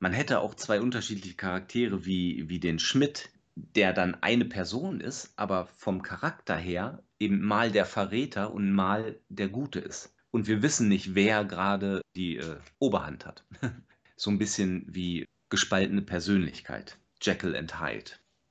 Man 0.00 0.12
hätte 0.12 0.40
auch 0.40 0.54
zwei 0.54 0.80
unterschiedliche 0.80 1.36
Charaktere 1.36 2.04
wie, 2.04 2.48
wie 2.48 2.58
den 2.58 2.78
Schmidt, 2.78 3.30
der 3.56 3.92
dann 3.92 4.16
eine 4.20 4.44
Person 4.44 5.00
ist, 5.00 5.32
aber 5.36 5.66
vom 5.66 6.02
Charakter 6.02 6.56
her 6.56 7.02
eben 7.18 7.42
mal 7.42 7.70
der 7.70 7.86
Verräter 7.86 8.52
und 8.52 8.72
mal 8.72 9.18
der 9.28 9.48
Gute 9.48 9.78
ist. 9.78 10.14
Und 10.30 10.48
wir 10.48 10.62
wissen 10.62 10.88
nicht, 10.88 11.14
wer 11.14 11.44
gerade 11.44 12.00
die 12.16 12.38
äh, 12.38 12.56
Oberhand 12.80 13.24
hat. 13.24 13.44
so 14.16 14.30
ein 14.30 14.38
bisschen 14.38 14.84
wie 14.88 15.26
gespaltene 15.48 16.02
Persönlichkeit. 16.02 16.98
Jekyll 17.22 17.54
and 17.56 17.80
Hyde. 17.80 18.10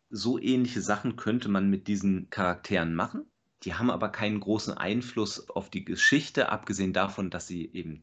So 0.10 0.40
ähnliche 0.40 0.82
Sachen 0.82 1.16
könnte 1.18 1.50
man 1.50 1.70
mit 1.70 1.88
diesen 1.88 2.30
Charakteren 2.30 2.96
machen. 2.96 3.26
Die 3.64 3.74
haben 3.74 3.90
aber 3.90 4.10
keinen 4.10 4.40
großen 4.40 4.74
Einfluss 4.74 5.50
auf 5.50 5.70
die 5.70 5.84
Geschichte, 5.84 6.50
abgesehen 6.50 6.94
davon, 6.94 7.30
dass 7.30 7.48
sie 7.48 7.70
eben 7.74 8.02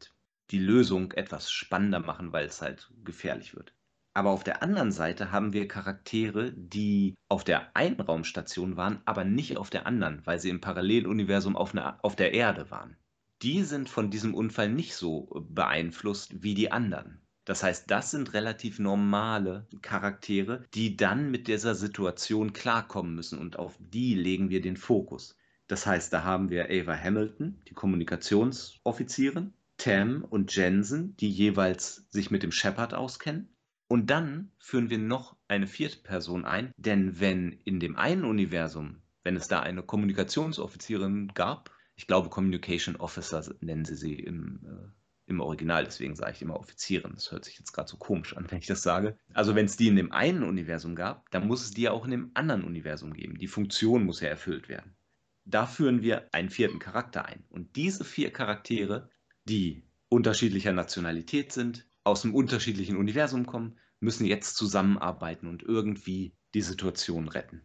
die 0.51 0.59
Lösung 0.59 1.11
etwas 1.13 1.51
spannender 1.51 1.99
machen, 1.99 2.33
weil 2.33 2.45
es 2.45 2.61
halt 2.61 2.91
gefährlich 3.03 3.55
wird. 3.55 3.73
Aber 4.13 4.31
auf 4.31 4.43
der 4.43 4.61
anderen 4.61 4.91
Seite 4.91 5.31
haben 5.31 5.53
wir 5.53 5.67
Charaktere, 5.67 6.51
die 6.53 7.15
auf 7.29 7.43
der 7.45 7.75
einen 7.75 8.01
Raumstation 8.01 8.75
waren, 8.75 9.01
aber 9.05 9.23
nicht 9.23 9.57
auf 9.57 9.69
der 9.69 9.85
anderen, 9.85 10.21
weil 10.25 10.39
sie 10.39 10.49
im 10.49 10.59
Paralleluniversum 10.59 11.55
auf, 11.55 11.73
eine, 11.73 12.03
auf 12.03 12.15
der 12.15 12.33
Erde 12.33 12.69
waren. 12.71 12.97
Die 13.41 13.63
sind 13.63 13.89
von 13.89 14.11
diesem 14.11 14.35
Unfall 14.35 14.69
nicht 14.69 14.95
so 14.95 15.45
beeinflusst 15.49 16.43
wie 16.43 16.53
die 16.53 16.71
anderen. 16.71 17.21
Das 17.45 17.63
heißt, 17.63 17.89
das 17.89 18.11
sind 18.11 18.33
relativ 18.33 18.77
normale 18.77 19.67
Charaktere, 19.81 20.63
die 20.73 20.95
dann 20.95 21.31
mit 21.31 21.47
dieser 21.47 21.73
Situation 21.73 22.53
klarkommen 22.53 23.15
müssen 23.15 23.39
und 23.39 23.57
auf 23.57 23.77
die 23.79 24.13
legen 24.13 24.49
wir 24.49 24.61
den 24.61 24.77
Fokus. 24.77 25.35
Das 25.67 25.85
heißt, 25.85 26.13
da 26.13 26.23
haben 26.23 26.49
wir 26.49 26.65
Ava 26.69 26.95
Hamilton, 26.95 27.61
die 27.67 27.73
Kommunikationsoffizierin, 27.73 29.53
Tam 29.77 30.23
und 30.23 30.55
Jensen, 30.55 31.15
die 31.17 31.31
jeweils 31.31 32.05
sich 32.09 32.29
mit 32.29 32.43
dem 32.43 32.51
Shepard 32.51 32.93
auskennen. 32.93 33.49
Und 33.91 34.09
dann 34.09 34.53
führen 34.57 34.89
wir 34.89 34.99
noch 34.99 35.35
eine 35.49 35.67
vierte 35.67 35.97
Person 35.97 36.45
ein, 36.45 36.73
denn 36.77 37.19
wenn 37.19 37.51
in 37.51 37.81
dem 37.81 37.97
einen 37.97 38.23
Universum, 38.23 39.01
wenn 39.21 39.35
es 39.35 39.49
da 39.49 39.59
eine 39.59 39.83
Kommunikationsoffizierin 39.83 41.33
gab, 41.33 41.71
ich 41.97 42.07
glaube 42.07 42.29
Communication 42.29 42.95
Officer 42.95 43.43
nennen 43.59 43.83
sie 43.83 43.97
sie 43.97 44.13
im, 44.13 44.61
äh, 44.65 45.29
im 45.29 45.41
Original, 45.41 45.83
deswegen 45.83 46.15
sage 46.15 46.31
ich 46.31 46.41
immer 46.41 46.57
Offizierin. 46.57 47.11
Das 47.15 47.33
hört 47.33 47.43
sich 47.43 47.59
jetzt 47.59 47.73
gerade 47.73 47.89
so 47.89 47.97
komisch 47.97 48.37
an, 48.37 48.45
wenn 48.49 48.59
ich 48.59 48.65
das 48.65 48.81
sage. 48.81 49.17
Also 49.33 49.55
wenn 49.55 49.65
es 49.65 49.75
die 49.75 49.89
in 49.89 49.97
dem 49.97 50.13
einen 50.13 50.43
Universum 50.43 50.95
gab, 50.95 51.29
dann 51.31 51.45
muss 51.45 51.61
es 51.61 51.71
die 51.71 51.81
ja 51.81 51.91
auch 51.91 52.05
in 52.05 52.11
dem 52.11 52.31
anderen 52.33 52.63
Universum 52.63 53.11
geben. 53.11 53.39
Die 53.39 53.47
Funktion 53.49 54.05
muss 54.05 54.21
ja 54.21 54.29
erfüllt 54.29 54.69
werden. 54.69 54.95
Da 55.43 55.65
führen 55.65 56.01
wir 56.01 56.33
einen 56.33 56.49
vierten 56.49 56.79
Charakter 56.79 57.25
ein. 57.25 57.43
Und 57.49 57.75
diese 57.75 58.05
vier 58.05 58.31
Charaktere, 58.31 59.09
die 59.43 59.83
unterschiedlicher 60.07 60.71
Nationalität 60.71 61.51
sind, 61.51 61.90
aus 62.03 62.25
einem 62.25 62.35
unterschiedlichen 62.35 62.97
Universum 62.97 63.45
kommen, 63.45 63.77
müssen 63.99 64.25
jetzt 64.25 64.55
zusammenarbeiten 64.55 65.47
und 65.47 65.63
irgendwie 65.63 66.33
die 66.53 66.61
Situation 66.61 67.27
retten. 67.27 67.61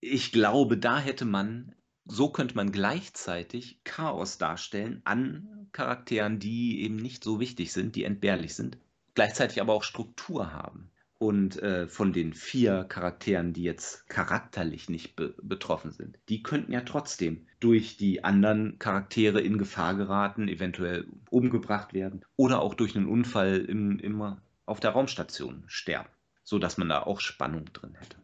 Ich 0.00 0.32
glaube, 0.32 0.78
da 0.78 0.98
hätte 0.98 1.24
man, 1.24 1.74
so 2.04 2.30
könnte 2.30 2.54
man 2.54 2.72
gleichzeitig 2.72 3.82
Chaos 3.84 4.38
darstellen 4.38 5.02
an 5.04 5.68
Charakteren, 5.72 6.38
die 6.38 6.82
eben 6.82 6.96
nicht 6.96 7.24
so 7.24 7.40
wichtig 7.40 7.72
sind, 7.72 7.96
die 7.96 8.04
entbehrlich 8.04 8.54
sind, 8.54 8.78
gleichzeitig 9.14 9.60
aber 9.60 9.72
auch 9.72 9.84
Struktur 9.84 10.52
haben. 10.52 10.91
Und 11.22 11.62
äh, 11.62 11.86
von 11.86 12.12
den 12.12 12.34
vier 12.34 12.82
Charakteren, 12.82 13.52
die 13.52 13.62
jetzt 13.62 14.08
charakterlich 14.08 14.90
nicht 14.90 15.14
be 15.14 15.36
betroffen 15.40 15.92
sind, 15.92 16.18
die 16.28 16.42
könnten 16.42 16.72
ja 16.72 16.80
trotzdem 16.80 17.46
durch 17.60 17.96
die 17.96 18.24
anderen 18.24 18.80
Charaktere 18.80 19.40
in 19.40 19.56
Gefahr 19.56 19.94
geraten, 19.94 20.48
eventuell 20.48 21.06
umgebracht 21.30 21.94
werden 21.94 22.24
oder 22.34 22.60
auch 22.60 22.74
durch 22.74 22.96
einen 22.96 23.06
Unfall 23.06 23.58
im, 23.60 24.00
im, 24.00 24.36
auf 24.66 24.80
der 24.80 24.90
Raumstation 24.90 25.62
sterben, 25.68 26.10
sodass 26.42 26.76
man 26.76 26.88
da 26.88 27.04
auch 27.04 27.20
Spannung 27.20 27.66
drin 27.66 27.94
hätte. 27.94 28.16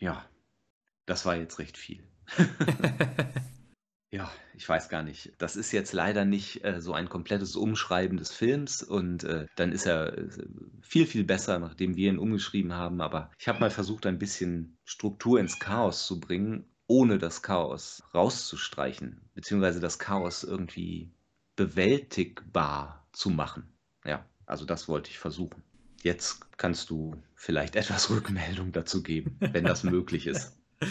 Ja, 0.00 0.28
das 1.04 1.24
war 1.24 1.36
jetzt 1.36 1.60
recht 1.60 1.76
viel. 1.76 2.02
Ja, 4.12 4.30
ich 4.54 4.68
weiß 4.68 4.88
gar 4.88 5.02
nicht. 5.02 5.32
Das 5.38 5.56
ist 5.56 5.72
jetzt 5.72 5.92
leider 5.92 6.24
nicht 6.24 6.64
äh, 6.64 6.80
so 6.80 6.92
ein 6.92 7.08
komplettes 7.08 7.56
Umschreiben 7.56 8.16
des 8.18 8.30
Films 8.32 8.82
und 8.82 9.24
äh, 9.24 9.46
dann 9.56 9.72
ist 9.72 9.86
er 9.86 10.16
äh, 10.16 10.28
viel, 10.80 11.06
viel 11.06 11.24
besser, 11.24 11.58
nachdem 11.58 11.96
wir 11.96 12.10
ihn 12.10 12.18
umgeschrieben 12.18 12.72
haben. 12.72 13.00
Aber 13.00 13.30
ich 13.38 13.48
habe 13.48 13.60
mal 13.60 13.70
versucht, 13.70 14.06
ein 14.06 14.18
bisschen 14.18 14.78
Struktur 14.84 15.40
ins 15.40 15.58
Chaos 15.58 16.06
zu 16.06 16.20
bringen, 16.20 16.64
ohne 16.86 17.18
das 17.18 17.42
Chaos 17.42 18.04
rauszustreichen, 18.14 19.20
beziehungsweise 19.34 19.80
das 19.80 19.98
Chaos 19.98 20.44
irgendwie 20.44 21.10
bewältigbar 21.56 23.08
zu 23.12 23.30
machen. 23.30 23.64
Ja, 24.04 24.24
also 24.46 24.64
das 24.64 24.86
wollte 24.86 25.10
ich 25.10 25.18
versuchen. 25.18 25.62
Jetzt 26.02 26.56
kannst 26.58 26.90
du 26.90 27.20
vielleicht 27.34 27.74
etwas 27.76 28.08
Rückmeldung 28.08 28.70
dazu 28.70 29.02
geben, 29.02 29.36
wenn 29.40 29.64
das 29.64 29.82
möglich 29.82 30.28
ist. 30.28 30.56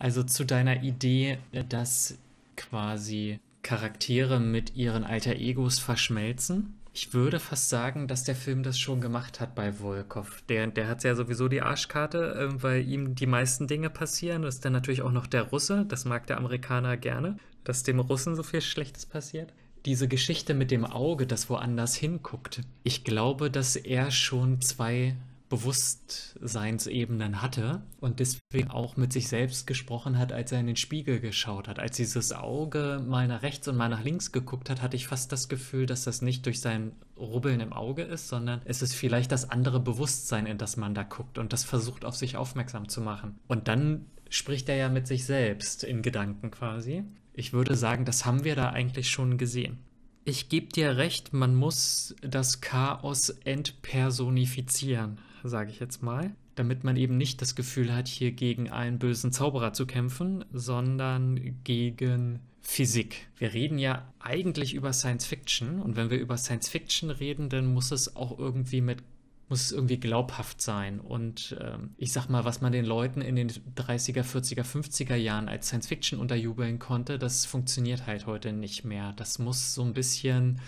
Also 0.00 0.22
zu 0.22 0.44
deiner 0.44 0.82
Idee, 0.82 1.38
dass 1.68 2.18
quasi 2.56 3.38
Charaktere 3.62 4.40
mit 4.40 4.74
ihren 4.74 5.04
alter 5.04 5.36
Egos 5.36 5.78
verschmelzen. 5.78 6.74
Ich 6.94 7.12
würde 7.12 7.38
fast 7.38 7.68
sagen, 7.68 8.08
dass 8.08 8.24
der 8.24 8.34
Film 8.34 8.62
das 8.62 8.78
schon 8.78 9.02
gemacht 9.02 9.40
hat 9.40 9.54
bei 9.54 9.74
Volkov. 9.74 10.42
Der, 10.48 10.66
der 10.68 10.88
hat 10.88 11.04
ja 11.04 11.14
sowieso 11.14 11.48
die 11.48 11.60
Arschkarte, 11.60 12.34
äh, 12.34 12.62
weil 12.62 12.88
ihm 12.88 13.14
die 13.14 13.26
meisten 13.26 13.68
Dinge 13.68 13.90
passieren. 13.90 14.42
Das 14.42 14.56
ist 14.56 14.64
dann 14.64 14.72
natürlich 14.72 15.02
auch 15.02 15.12
noch 15.12 15.26
der 15.26 15.42
Russe. 15.42 15.84
Das 15.86 16.06
mag 16.06 16.26
der 16.26 16.38
Amerikaner 16.38 16.96
gerne, 16.96 17.36
dass 17.62 17.82
dem 17.82 18.00
Russen 18.00 18.34
so 18.34 18.42
viel 18.42 18.62
Schlechtes 18.62 19.04
passiert. 19.04 19.52
Diese 19.84 20.08
Geschichte 20.08 20.54
mit 20.54 20.70
dem 20.70 20.86
Auge, 20.86 21.26
das 21.26 21.50
woanders 21.50 21.94
hinguckt. 21.94 22.62
Ich 22.84 23.04
glaube, 23.04 23.50
dass 23.50 23.76
er 23.76 24.10
schon 24.10 24.62
zwei 24.62 25.14
Bewusstseinsebenen 25.50 27.42
hatte 27.42 27.82
und 28.00 28.20
deswegen 28.20 28.70
auch 28.70 28.96
mit 28.96 29.12
sich 29.12 29.26
selbst 29.26 29.66
gesprochen 29.66 30.16
hat, 30.16 30.32
als 30.32 30.52
er 30.52 30.60
in 30.60 30.68
den 30.68 30.76
Spiegel 30.76 31.18
geschaut 31.18 31.66
hat. 31.66 31.80
Als 31.80 31.96
dieses 31.96 32.32
Auge 32.32 33.04
mal 33.04 33.26
nach 33.26 33.42
rechts 33.42 33.66
und 33.66 33.76
mal 33.76 33.88
nach 33.88 34.04
links 34.04 34.30
geguckt 34.30 34.70
hat, 34.70 34.80
hatte 34.80 34.96
ich 34.96 35.08
fast 35.08 35.32
das 35.32 35.48
Gefühl, 35.48 35.86
dass 35.86 36.04
das 36.04 36.22
nicht 36.22 36.46
durch 36.46 36.60
sein 36.60 36.92
Rubbeln 37.16 37.58
im 37.58 37.72
Auge 37.72 38.02
ist, 38.02 38.28
sondern 38.28 38.62
es 38.64 38.80
ist 38.80 38.94
vielleicht 38.94 39.32
das 39.32 39.50
andere 39.50 39.80
Bewusstsein, 39.80 40.46
in 40.46 40.56
das 40.56 40.76
man 40.76 40.94
da 40.94 41.02
guckt 41.02 41.36
und 41.36 41.52
das 41.52 41.64
versucht 41.64 42.04
auf 42.04 42.14
sich 42.14 42.36
aufmerksam 42.36 42.88
zu 42.88 43.00
machen. 43.00 43.40
Und 43.48 43.66
dann 43.66 44.06
spricht 44.28 44.68
er 44.68 44.76
ja 44.76 44.88
mit 44.88 45.08
sich 45.08 45.26
selbst 45.26 45.82
in 45.82 46.02
Gedanken 46.02 46.52
quasi. 46.52 47.02
Ich 47.34 47.52
würde 47.52 47.74
sagen, 47.74 48.04
das 48.04 48.24
haben 48.24 48.44
wir 48.44 48.54
da 48.54 48.70
eigentlich 48.70 49.10
schon 49.10 49.36
gesehen. 49.36 49.78
Ich 50.24 50.48
gebe 50.48 50.68
dir 50.68 50.96
recht, 50.96 51.32
man 51.32 51.56
muss 51.56 52.14
das 52.22 52.60
Chaos 52.60 53.30
entpersonifizieren 53.30 55.18
sage 55.48 55.70
ich 55.70 55.80
jetzt 55.80 56.02
mal, 56.02 56.34
damit 56.54 56.84
man 56.84 56.96
eben 56.96 57.16
nicht 57.16 57.40
das 57.40 57.54
Gefühl 57.54 57.94
hat, 57.94 58.08
hier 58.08 58.32
gegen 58.32 58.70
einen 58.70 58.98
bösen 58.98 59.32
Zauberer 59.32 59.72
zu 59.72 59.86
kämpfen, 59.86 60.44
sondern 60.52 61.58
gegen 61.64 62.40
Physik. 62.60 63.28
Wir 63.36 63.52
reden 63.52 63.78
ja 63.78 64.06
eigentlich 64.20 64.74
über 64.74 64.92
Science 64.92 65.26
Fiction 65.26 65.80
und 65.80 65.96
wenn 65.96 66.10
wir 66.10 66.18
über 66.18 66.36
Science 66.36 66.68
Fiction 66.68 67.10
reden, 67.10 67.48
dann 67.48 67.66
muss 67.66 67.90
es 67.90 68.16
auch 68.16 68.38
irgendwie 68.38 68.80
mit 68.80 69.02
muss 69.50 69.62
es 69.62 69.72
irgendwie 69.72 69.98
glaubhaft 69.98 70.62
sein. 70.62 71.00
Und 71.00 71.56
ähm, 71.60 71.90
ich 71.96 72.12
sag 72.12 72.28
mal, 72.28 72.44
was 72.44 72.60
man 72.60 72.70
den 72.70 72.84
Leuten 72.84 73.20
in 73.20 73.34
den 73.34 73.50
30er, 73.50 74.22
40er, 74.22 74.62
50er 74.62 75.16
Jahren 75.16 75.48
als 75.48 75.66
Science 75.66 75.88
Fiction 75.88 76.20
unterjubeln 76.20 76.78
konnte, 76.78 77.18
das 77.18 77.46
funktioniert 77.46 78.06
halt 78.06 78.26
heute 78.26 78.52
nicht 78.52 78.84
mehr. 78.84 79.12
Das 79.16 79.40
muss 79.40 79.74
so 79.74 79.82
ein 79.82 79.92
bisschen 79.92 80.60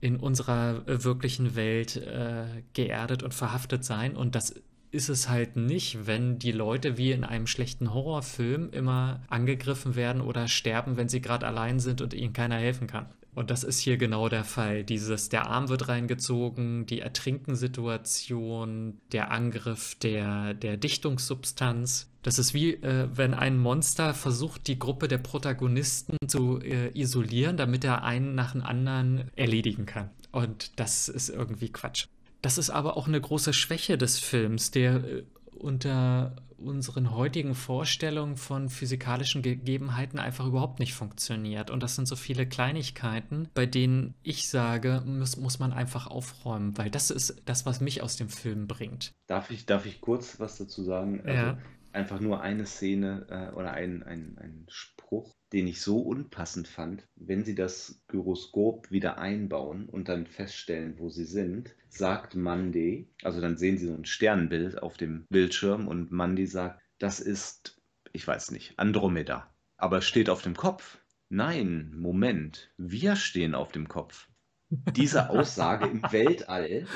in 0.00 0.16
unserer 0.16 0.86
äh, 0.86 1.04
wirklichen 1.04 1.56
Welt 1.56 1.96
äh, 1.96 2.62
geerdet 2.72 3.22
und 3.22 3.34
verhaftet 3.34 3.84
sein. 3.84 4.16
Und 4.16 4.34
das 4.34 4.54
ist 4.90 5.08
es 5.08 5.28
halt 5.28 5.56
nicht, 5.56 6.06
wenn 6.06 6.38
die 6.38 6.52
Leute 6.52 6.96
wie 6.96 7.12
in 7.12 7.24
einem 7.24 7.46
schlechten 7.46 7.92
Horrorfilm 7.92 8.70
immer 8.70 9.20
angegriffen 9.28 9.96
werden 9.96 10.22
oder 10.22 10.48
sterben, 10.48 10.96
wenn 10.96 11.08
sie 11.08 11.20
gerade 11.20 11.46
allein 11.46 11.78
sind 11.78 12.00
und 12.00 12.14
ihnen 12.14 12.32
keiner 12.32 12.56
helfen 12.56 12.86
kann. 12.86 13.06
Und 13.38 13.52
das 13.52 13.62
ist 13.62 13.78
hier 13.78 13.98
genau 13.98 14.28
der 14.28 14.42
Fall. 14.42 14.82
Dieses, 14.82 15.28
der 15.28 15.46
Arm 15.46 15.68
wird 15.68 15.86
reingezogen, 15.86 16.86
die 16.86 16.98
Ertrinkensituation, 16.98 18.98
der 19.12 19.30
Angriff 19.30 19.94
der, 19.94 20.54
der 20.54 20.76
Dichtungssubstanz. 20.76 22.10
Das 22.24 22.40
ist 22.40 22.52
wie, 22.52 22.74
äh, 22.74 23.06
wenn 23.14 23.34
ein 23.34 23.56
Monster 23.56 24.12
versucht, 24.12 24.66
die 24.66 24.80
Gruppe 24.80 25.06
der 25.06 25.18
Protagonisten 25.18 26.16
zu 26.26 26.60
äh, 26.60 26.90
isolieren, 26.98 27.56
damit 27.56 27.84
er 27.84 28.02
einen 28.02 28.34
nach 28.34 28.52
dem 28.52 28.64
anderen 28.64 29.30
erledigen 29.36 29.86
kann. 29.86 30.10
Und 30.32 30.80
das 30.80 31.08
ist 31.08 31.28
irgendwie 31.28 31.68
Quatsch. 31.68 32.06
Das 32.42 32.58
ist 32.58 32.70
aber 32.70 32.96
auch 32.96 33.06
eine 33.06 33.20
große 33.20 33.52
Schwäche 33.52 33.96
des 33.96 34.18
Films, 34.18 34.72
der 34.72 34.96
äh, 34.96 35.22
unter 35.56 36.34
unseren 36.58 37.14
heutigen 37.14 37.54
Vorstellungen 37.54 38.36
von 38.36 38.68
physikalischen 38.68 39.42
Gegebenheiten 39.42 40.18
einfach 40.18 40.46
überhaupt 40.46 40.80
nicht 40.80 40.94
funktioniert. 40.94 41.70
Und 41.70 41.82
das 41.82 41.94
sind 41.94 42.06
so 42.06 42.16
viele 42.16 42.46
Kleinigkeiten, 42.46 43.48
bei 43.54 43.66
denen 43.66 44.14
ich 44.22 44.48
sage, 44.48 45.02
muss, 45.06 45.36
muss 45.36 45.58
man 45.58 45.72
einfach 45.72 46.06
aufräumen, 46.06 46.76
weil 46.76 46.90
das 46.90 47.10
ist 47.10 47.42
das, 47.44 47.66
was 47.66 47.80
mich 47.80 48.02
aus 48.02 48.16
dem 48.16 48.28
Film 48.28 48.66
bringt. 48.66 49.14
Darf 49.26 49.50
ich, 49.50 49.66
darf 49.66 49.86
ich 49.86 50.00
kurz 50.00 50.40
was 50.40 50.58
dazu 50.58 50.82
sagen? 50.82 51.20
Also 51.20 51.32
ja. 51.32 51.58
Einfach 51.92 52.20
nur 52.20 52.42
eine 52.42 52.66
Szene 52.66 53.26
äh, 53.30 53.54
oder 53.54 53.72
ein, 53.72 54.02
ein, 54.02 54.36
ein 54.38 54.66
Spruch, 54.68 55.34
den 55.52 55.66
ich 55.66 55.80
so 55.80 56.00
unpassend 56.00 56.68
fand, 56.68 57.08
wenn 57.16 57.44
sie 57.44 57.54
das 57.54 58.02
Gyroskop 58.08 58.90
wieder 58.90 59.18
einbauen 59.18 59.88
und 59.88 60.08
dann 60.08 60.26
feststellen, 60.26 60.98
wo 60.98 61.08
sie 61.08 61.24
sind, 61.24 61.74
sagt 61.88 62.34
Mandy, 62.34 63.08
also 63.22 63.40
dann 63.40 63.56
sehen 63.56 63.78
sie 63.78 63.86
so 63.86 63.94
ein 63.94 64.04
Sternbild 64.04 64.82
auf 64.82 64.96
dem 64.96 65.26
Bildschirm 65.30 65.88
und 65.88 66.12
Mandy 66.12 66.46
sagt, 66.46 66.80
das 66.98 67.20
ist, 67.20 67.80
ich 68.12 68.26
weiß 68.26 68.50
nicht, 68.50 68.78
Andromeda. 68.78 69.52
Aber 69.76 70.00
steht 70.00 70.28
auf 70.28 70.42
dem 70.42 70.56
Kopf. 70.56 70.98
Nein, 71.28 71.92
Moment, 71.96 72.72
wir 72.76 73.16
stehen 73.16 73.54
auf 73.54 73.70
dem 73.72 73.88
Kopf. 73.88 74.28
Diese 74.70 75.30
Aussage 75.30 75.86
im 75.86 76.02
Weltall 76.10 76.86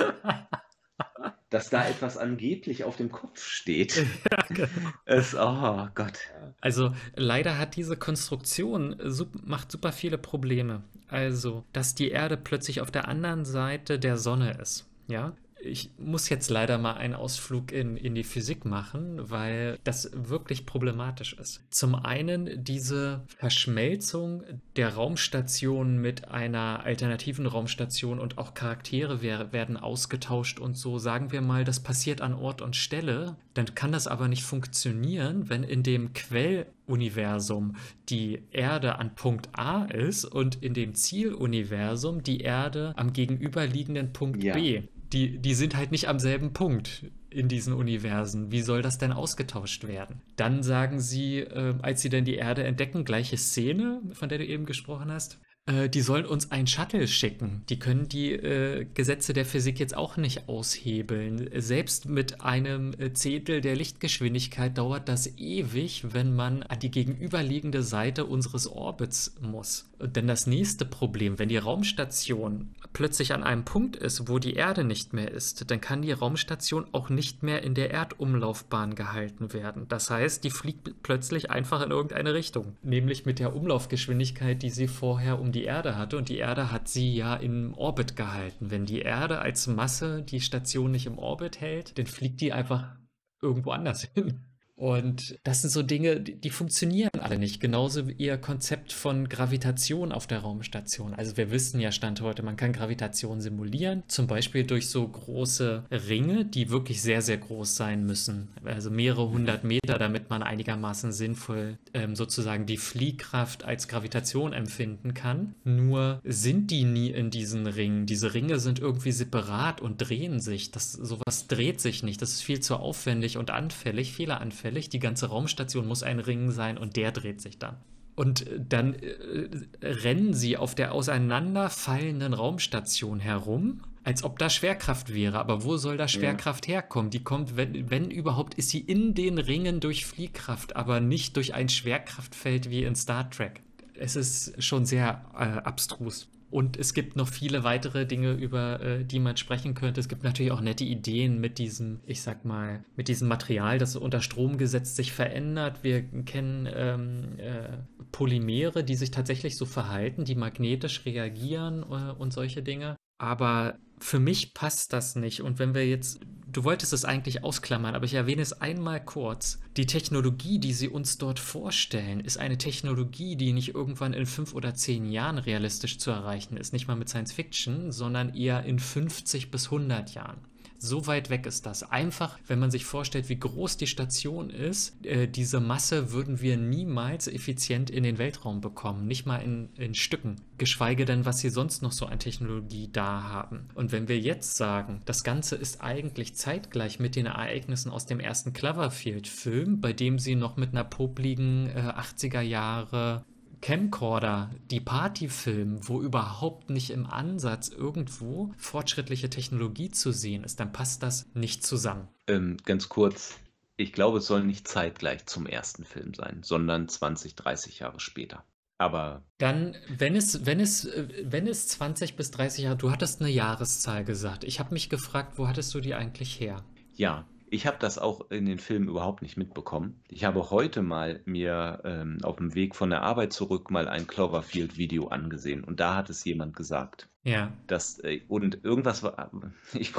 dass 1.51 1.71
da 1.71 1.87
etwas 1.87 2.17
angeblich 2.17 2.85
auf 2.85 2.97
dem 2.97 3.11
Kopf 3.11 3.45
steht. 3.45 4.07
Ja, 4.57 4.69
es, 5.05 5.35
oh 5.35 5.89
Gott. 5.95 6.19
Also 6.61 6.93
leider 7.15 7.59
hat 7.59 7.77
diese 7.77 7.97
Konstruktion 7.97 8.97
macht 9.45 9.73
super 9.73 9.93
viele 9.93 10.19
Probleme. 10.19 10.83
Also, 11.09 11.65
dass 11.73 11.95
die 11.95 12.11
Erde 12.11 12.37
plötzlich 12.37 12.81
auf 12.81 12.91
der 12.91 13.09
anderen 13.09 13.45
Seite 13.45 13.99
der 13.99 14.17
Sonne 14.17 14.59
ist. 14.61 14.89
Ja, 15.09 15.35
ich 15.65 15.91
muss 15.99 16.29
jetzt 16.29 16.51
leider 16.51 16.79
mal 16.79 16.95
einen 16.95 17.15
Ausflug 17.15 17.73
in, 17.73 17.97
in 17.97 18.15
die 18.15 18.25
Physik 18.25 18.65
machen, 18.65 19.31
weil 19.31 19.79
das 19.85 20.11
wirklich 20.13 20.67
problematisch 20.67 21.35
ist. 21.35 21.63
Zum 21.71 21.95
einen 21.95 22.65
diese 22.65 23.23
Verschmelzung 23.39 24.43
der 24.77 24.95
Raumstation 24.95 25.99
mit 25.99 26.29
einer 26.29 26.83
alternativen 26.85 27.47
Raumstation 27.47 28.19
und 28.19 28.39
auch 28.39 28.55
Charaktere 28.55 29.23
werden 29.23 29.77
ausgetauscht 29.77 30.59
und 30.59 30.77
so. 30.77 30.99
Sagen 30.99 31.33
wir 31.33 31.41
mal, 31.41 31.65
das 31.65 31.81
passiert 31.81 32.21
an 32.21 32.35
Ort 32.35 32.61
und 32.61 32.77
Stelle. 32.77 33.37
Dann 33.55 33.75
kann 33.75 33.93
das 33.93 34.07
aber 34.07 34.29
nicht 34.29 34.43
funktionieren, 34.43 35.49
wenn 35.49 35.63
in 35.63 35.83
dem 35.83 36.13
Quelluniversum 36.13 37.77
die 38.09 38.43
Erde 38.51 38.99
an 38.99 39.15
Punkt 39.15 39.51
A 39.53 39.85
ist 39.85 40.25
und 40.25 40.63
in 40.63 40.75
dem 40.75 40.95
Zieluniversum 40.95 42.23
die 42.23 42.41
Erde 42.41 42.95
am 42.97 43.13
gegenüberliegenden 43.13 44.13
Punkt 44.13 44.43
ja. 44.43 44.55
B 44.55 44.83
die, 45.13 45.39
die 45.39 45.55
sind 45.55 45.77
halt 45.77 45.91
nicht 45.93 46.09
am 46.09 46.19
selben 46.19 46.53
Punkt 46.53 47.07
in 47.31 47.49
diesen 47.49 47.73
Universen. 47.73 48.51
Wie 48.51 48.63
soll 48.63 48.83
das 48.83 48.99
denn 48.99 49.13
ausgetauscht 49.13 49.87
werden? 49.87 50.23
Dann 50.37 50.63
sagen 50.63 51.01
sie, 51.01 51.39
äh, 51.39 51.75
als 51.83 52.03
sie 52.03 52.09
dann 52.09 52.25
die 52.25 52.37
Erde 52.37 52.65
entdecken, 52.65 53.05
gleiche 53.05 53.37
Szene, 53.37 54.01
von 54.13 54.29
der 54.29 54.39
du 54.39 54.47
eben 54.47 54.67
gesprochen 54.67 55.11
hast. 55.11 55.39
Äh, 55.67 55.89
die 55.89 56.01
sollen 56.01 56.27
uns 56.27 56.51
ein 56.51 56.67
Shuttle 56.67 57.07
schicken. 57.07 57.63
Die 57.69 57.79
können 57.79 58.09
die 58.09 58.33
äh, 58.33 58.85
Gesetze 58.95 59.33
der 59.33 59.45
Physik 59.47 59.79
jetzt 59.79 59.97
auch 59.97 60.17
nicht 60.17 60.49
aushebeln. 60.49 61.49
Selbst 61.55 62.07
mit 62.07 62.41
einem 62.41 62.93
äh, 62.99 63.13
Zehntel 63.13 63.61
der 63.61 63.77
Lichtgeschwindigkeit 63.77 64.77
dauert 64.77 65.09
das 65.09 65.39
ewig, 65.39 66.13
wenn 66.13 66.35
man 66.35 66.65
an 66.65 66.81
die 66.81 66.91
gegenüberliegende 66.91 67.83
Seite 67.83 68.27
unseres 68.27 68.67
Orbits 68.67 69.35
muss. 69.41 69.89
Denn 70.01 70.27
das 70.27 70.49
nächste 70.49 70.85
Problem, 70.85 71.39
wenn 71.39 71.49
die 71.49 71.59
Raumstation 71.59 72.75
plötzlich 72.93 73.33
an 73.33 73.45
einem 73.45 73.65
Punkt 73.65 73.95
ist, 73.95 74.29
wo 74.29 74.41
die 74.41 74.55
Erde 74.55 74.83
nicht 74.83 75.13
mehr 75.13 75.31
ist, 75.31 75.71
dann 75.71 75.81
kann 75.81 76.03
die 76.03 76.11
Raumstation 76.11 76.87
auch 76.91 77.09
nicht 77.09 77.45
mehr 77.45 77.63
in 77.63 77.75
der 77.75 77.93
Erdumlaufbahn 77.93 78.97
gehalten 78.97 79.53
werden. 79.53 79.87
Das 79.89 80.11
heißt, 80.11 80.43
die 80.43 80.51
fliegt 80.51 81.03
plötzlich 81.05 81.51
einfach 81.51 81.83
in 81.83 81.93
irgendeine 81.93 82.35
Richtung, 82.35 82.77
nämlich 82.83 83.27
mit 83.27 83.39
der 83.39 83.55
Umlaufgeschwindigkeit, 83.55 84.61
die 84.63 84.71
sie 84.71 84.89
vorher 84.89 85.41
um 85.41 85.52
die 85.53 85.65
Erde 85.65 85.97
hatte. 85.97 86.17
Und 86.17 86.29
die 86.29 86.39
Erde 86.39 86.73
hat 86.73 86.89
sie 86.89 87.15
ja 87.15 87.35
im 87.37 87.75
Orbit 87.75 88.17
gehalten. 88.17 88.71
Wenn 88.71 88.87
die 88.87 89.01
Erde 89.01 89.41
als 89.41 89.67
Masse 89.67 90.23
die 90.23 90.41
Station 90.41 90.91
nicht 90.91 91.07
im 91.07 91.19
Orbit 91.19 91.61
hält, 91.61 91.99
dann 91.99 92.07
fliegt 92.07 92.41
die 92.41 92.53
einfach 92.53 92.97
irgendwo 93.41 93.71
anders 93.71 94.03
hin. 94.15 94.45
Und 94.83 95.39
das 95.45 95.63
sind 95.63 95.71
so 95.71 95.85
Dinge, 95.85 96.21
die, 96.21 96.35
die, 96.35 96.51
funktionieren 96.51 97.21
alle 97.21 97.39
nicht. 97.39 97.61
Genauso 97.61 98.09
wie 98.09 98.15
ihr 98.15 98.37
Konzept 98.37 98.93
von 98.93 99.29
Gravitation 99.29 100.11
auf 100.11 100.27
der 100.27 100.41
Raumstation. 100.41 101.15
Also 101.15 101.37
wir 101.37 101.53
wissen 101.53 101.79
ja 101.79 101.93
Stand 101.93 102.21
heute, 102.21 102.43
man 102.43 102.57
kann 102.57 102.73
Gravitation 102.73 103.41
simulieren, 103.41 104.03
zum 104.09 104.27
Beispiel 104.27 104.65
durch 104.65 104.89
so 104.89 105.07
große 105.07 105.85
Ringe, 105.89 106.45
die 106.45 106.71
wirklich 106.71 107.01
sehr, 107.01 107.23
sehr 107.23 107.39
groß 107.39 107.77
sein 107.77 108.05
müssen. 108.07 108.49
Also 108.65 108.91
mehrere 108.91 109.31
hundert 109.31 109.63
Meter, 109.63 110.01
damit 110.01 110.31
man 110.31 110.43
einigermaßen 110.43 111.13
sinnvoll 111.13 111.79
ähm, 111.95 112.17
sozusagen 112.17 112.67
die 112.67 112.77
Fliehkraft 112.77 113.63
als 113.63 113.87
Gravitation 113.87 114.53
empfinden 114.53 115.15
kann. 115.15 115.55
Nur 115.63 116.21
sind 116.25 116.73
die 116.73 116.83
nie 116.83 117.11
in 117.11 117.31
diesen 117.31 117.69
Ringen. 117.69 118.07
Diese 118.07 118.35
Ringe 118.35 118.59
sind 118.59 118.81
irgendwie 118.81 119.13
separat 119.13 119.81
und 119.81 119.99
drehen 119.99 120.41
sich. 120.41 120.73
Das, 120.73 120.91
sowas 120.93 121.47
dreht 121.47 121.81
sich 121.81 122.03
nicht. 122.03 122.21
Das 122.21 122.31
ist 122.31 122.43
viel 122.43 122.59
zu 122.59 122.75
aufwendig 122.75 123.37
und 123.37 123.53
anfällig, 123.53 124.13
fehleranfällig 124.13 124.72
anfällig. 124.73 124.89
Die 124.89 124.99
ganze 124.99 125.27
Raumstation 125.27 125.87
muss 125.87 126.03
ein 126.03 126.19
Ring 126.19 126.51
sein 126.51 126.79
und 126.79 126.97
der 126.97 127.13
dreht 127.13 127.41
sich 127.41 127.59
dann. 127.59 127.77
Und 128.15 128.45
dann 128.59 128.95
äh, 128.95 129.49
rennen 129.83 130.35
sie 130.35 130.57
auf 130.57 130.75
der 130.75 130.93
auseinanderfallenden 130.93 132.35
Raumstation 132.35 133.21
herum, 133.21 133.83
als 134.05 134.23
ob 134.23 134.39
da 134.39 134.51
Schwerkraft 134.51 135.15
wäre. 135.15 135.39
Aber 135.39 135.65
wo 135.65 135.79
soll 135.79 135.97
da 135.97 136.09
Schwerkraft 136.09 136.67
ja. 136.67 136.75
herkommen? 136.75 137.11
Die 137.11 137.23
kommt, 137.23 137.57
wenn, 137.57 137.91
wenn 137.91 138.11
überhaupt, 138.11 138.55
ist 138.55 138.69
sie 138.69 138.81
in 138.81 139.15
den 139.15 139.39
Ringen 139.39 139.81
durch 139.81 140.05
Fliehkraft, 140.05 140.77
aber 140.77 141.01
nicht 141.01 141.37
durch 141.37 141.55
ein 141.55 141.69
Schwerkraftfeld 141.69 142.69
wie 142.69 142.85
in 142.85 142.97
Star 142.97 143.31
Trek. 143.31 143.63
Es 143.95 144.17
ist 144.17 144.63
schon 144.63 144.85
sehr 144.85 145.25
äh, 145.35 145.45
abstrus. 145.45 146.29
Und 146.53 146.77
es 146.77 146.93
gibt 146.93 147.17
noch 147.17 147.29
viele 147.29 147.65
weitere 147.65 148.05
Dinge, 148.05 148.33
über 148.33 148.79
äh, 148.83 149.05
die 149.07 149.21
man 149.21 149.39
sprechen 149.39 149.73
könnte. 149.73 150.01
Es 150.01 150.09
gibt 150.09 150.23
natürlich 150.23 150.53
auch 150.53 150.61
nette 150.61 150.85
Ideen 150.85 151.41
mit 151.41 151.57
diesem, 151.57 152.01
ich 152.05 152.21
sag 152.21 152.45
mal, 152.45 152.85
mit 152.95 153.09
diesem 153.09 153.27
Material, 153.27 153.79
das 153.79 153.97
unter 153.97 154.21
Strom 154.21 154.59
gesetzt 154.59 154.97
sich 154.97 155.13
verändert. 155.13 155.83
Wir 155.83 156.03
kennen 156.03 156.69
ähm, 156.71 157.39
äh, 157.39 157.79
Polymere, 158.13 158.85
die 158.85 158.97
sich 158.97 159.11
tatsächlich 159.11 159.57
so 159.57 159.65
verhalten, 159.65 160.27
die 160.27 160.35
magnetisch 160.35 161.07
reagieren 161.07 161.85
äh, 161.91 162.13
und 162.13 162.35
solche 162.35 162.63
Dinge. 162.63 162.97
Aber 163.23 163.79
für 164.01 164.19
mich 164.19 164.53
passt 164.53 164.93
das 164.93 165.15
nicht. 165.15 165.43
Und 165.43 165.61
wenn 165.61 165.75
wir 165.75 165.87
jetzt 165.87 166.21
Du 166.53 166.65
wolltest 166.65 166.93
es 166.93 167.07
eigentlich 167.07 167.45
ausklammern, 167.45 167.95
aber 167.95 168.05
ich 168.05 168.13
erwähne 168.13 168.43
es 168.43 168.61
einmal 168.61 169.03
kurz. 169.03 169.59
Die 169.79 169.87
Technologie, 169.87 170.59
die 170.59 170.75
sie 170.75 170.89
uns 170.91 171.17
dort 171.17 171.39
vorstellen, 171.39 172.21
ist 172.21 172.37
eine 172.37 172.59
Technologie, 172.59 173.37
die 173.37 173.55
nicht 173.55 173.75
irgendwann 173.75 174.13
in 174.13 174.27
fünf 174.27 174.53
oder 174.53 174.75
zehn 174.75 175.11
Jahren 175.11 175.39
realistisch 175.39 175.97
zu 175.97 176.11
erreichen 176.11 176.59
ist. 176.59 176.75
Nicht 176.75 176.89
mal 176.89 176.95
mit 176.95 177.09
Science 177.09 177.33
Fiction, 177.33 177.91
sondern 177.91 178.35
eher 178.35 178.65
in 178.65 178.79
50 178.79 179.51
bis 179.51 179.67
100 179.67 180.13
Jahren. 180.13 180.43
So 180.85 181.07
weit 181.07 181.31
weg 181.31 181.47
ist 181.47 181.65
das. 181.65 181.85
Einfach, 181.85 182.41
wenn 182.49 182.59
man 182.59 182.73
sich 182.73 182.85
vorstellt, 182.85 183.29
wie 183.29 183.39
groß 183.39 183.77
die 183.77 183.87
Station 183.87 184.51
ist, 184.51 185.07
äh, 185.07 185.29
diese 185.29 185.61
Masse 185.61 186.11
würden 186.11 186.41
wir 186.41 186.57
niemals 186.57 187.29
effizient 187.29 187.89
in 187.89 188.03
den 188.03 188.19
Weltraum 188.19 188.61
bekommen. 188.61 189.07
Nicht 189.07 189.25
mal 189.25 189.37
in, 189.37 189.69
in 189.77 189.95
Stücken. 189.95 190.41
Geschweige 190.59 191.05
denn, 191.05 191.25
was 191.25 191.39
sie 191.39 191.51
sonst 191.51 191.83
noch 191.83 191.93
so 191.93 192.07
an 192.07 192.19
Technologie 192.19 192.91
da 192.93 193.23
haben. 193.23 193.69
Und 193.77 193.93
wenn 193.93 194.09
wir 194.09 194.19
jetzt 194.19 194.57
sagen, 194.57 195.03
das 195.05 195.23
Ganze 195.23 195.55
ist 195.55 195.81
eigentlich 195.83 196.35
zeitgleich 196.35 196.99
mit 196.99 197.15
den 197.15 197.27
Ereignissen 197.27 197.93
aus 197.93 198.07
dem 198.07 198.19
ersten 198.19 198.53
Cloverfield-Film, 198.53 199.81
bei 199.81 199.93
dem 199.93 200.19
sie 200.19 200.35
noch 200.35 200.57
mit 200.57 200.71
einer 200.73 200.83
popligen 200.83 201.69
äh, 201.69 201.93
80er 201.97 202.41
Jahre 202.41 203.25
Camcorder, 203.63 204.51
die 204.71 204.81
Partyfilm, 204.81 205.89
wo 205.89 206.03
überhaupt 206.03 206.69
nicht 206.69 206.91
im 206.91 207.07
Ansatz 207.07 207.69
irgendwo 207.69 208.53
fortschrittliche 208.59 209.31
Technologie 209.31 209.91
zu 209.91 210.13
sehen 210.13 210.45
ist, 210.45 210.61
dann 210.61 210.73
passt 210.73 211.03
das 211.03 211.27
nicht 211.35 211.65
zusammen. 211.65 212.09
Ähm, 212.27 212.57
ganz 212.65 212.89
kurz, 212.89 213.39
ich 213.77 213.93
glaube, 213.93 214.19
es 214.19 214.27
soll 214.27 214.45
nicht 214.45 214.69
zeitgleich 214.69 215.27
zum 215.27 215.47
ersten 215.47 215.85
Film 215.85 216.13
sein, 216.13 216.41
sondern 216.43 216.89
20, 216.89 217.37
30 217.37 217.79
Jahre 217.79 218.01
später. 218.01 218.45
Aber. 218.79 219.23
Dann, 219.39 219.77
wenn 219.89 220.17
es, 220.17 220.45
wenn 220.45 220.59
es, 220.59 220.89
wenn 221.23 221.47
es 221.47 221.69
20 221.69 222.17
bis 222.17 222.33
30 222.33 222.65
Jahre, 222.65 222.77
du 222.77 222.91
hattest 222.91 223.21
eine 223.21 223.31
Jahreszahl 223.31 224.05
gesagt. 224.05 224.43
Ich 224.43 224.59
habe 224.59 224.75
mich 224.75 224.91
gefragt, 224.91 225.39
wo 225.39 225.47
hattest 225.47 225.73
du 225.73 225.81
die 225.81 225.95
eigentlich 225.95 226.41
her? 226.41 226.65
Ja, 226.95 227.27
ich 227.53 227.67
habe 227.67 227.77
das 227.79 227.99
auch 227.99 228.31
in 228.31 228.47
den 228.47 228.59
Filmen 228.59 228.89
überhaupt 228.89 229.21
nicht 229.21 229.37
mitbekommen. 229.37 230.03
Ich 230.09 230.25
habe 230.25 230.51
heute 230.51 230.81
mal 230.81 231.21
mir 231.27 231.83
ähm, 231.85 232.19
auf 232.23 232.37
dem 232.37 232.55
Weg 232.55 232.75
von 232.75 232.89
der 232.89 233.03
Arbeit 233.03 233.35
zurück 233.35 233.71
mal 233.71 233.89
ein 233.89 234.07
Cloverfield-Video 234.07 235.09
angesehen 235.09 235.63
und 235.63 235.79
da 235.79 235.95
hat 235.95 236.09
es 236.09 236.25
jemand 236.25 236.57
gesagt. 236.57 237.11
Ja. 237.25 237.53
Das, 237.67 237.99
äh, 238.01 238.23
und 238.27 238.65
irgendwas 238.65 239.03
war, 239.03 239.31
ich 239.75 239.93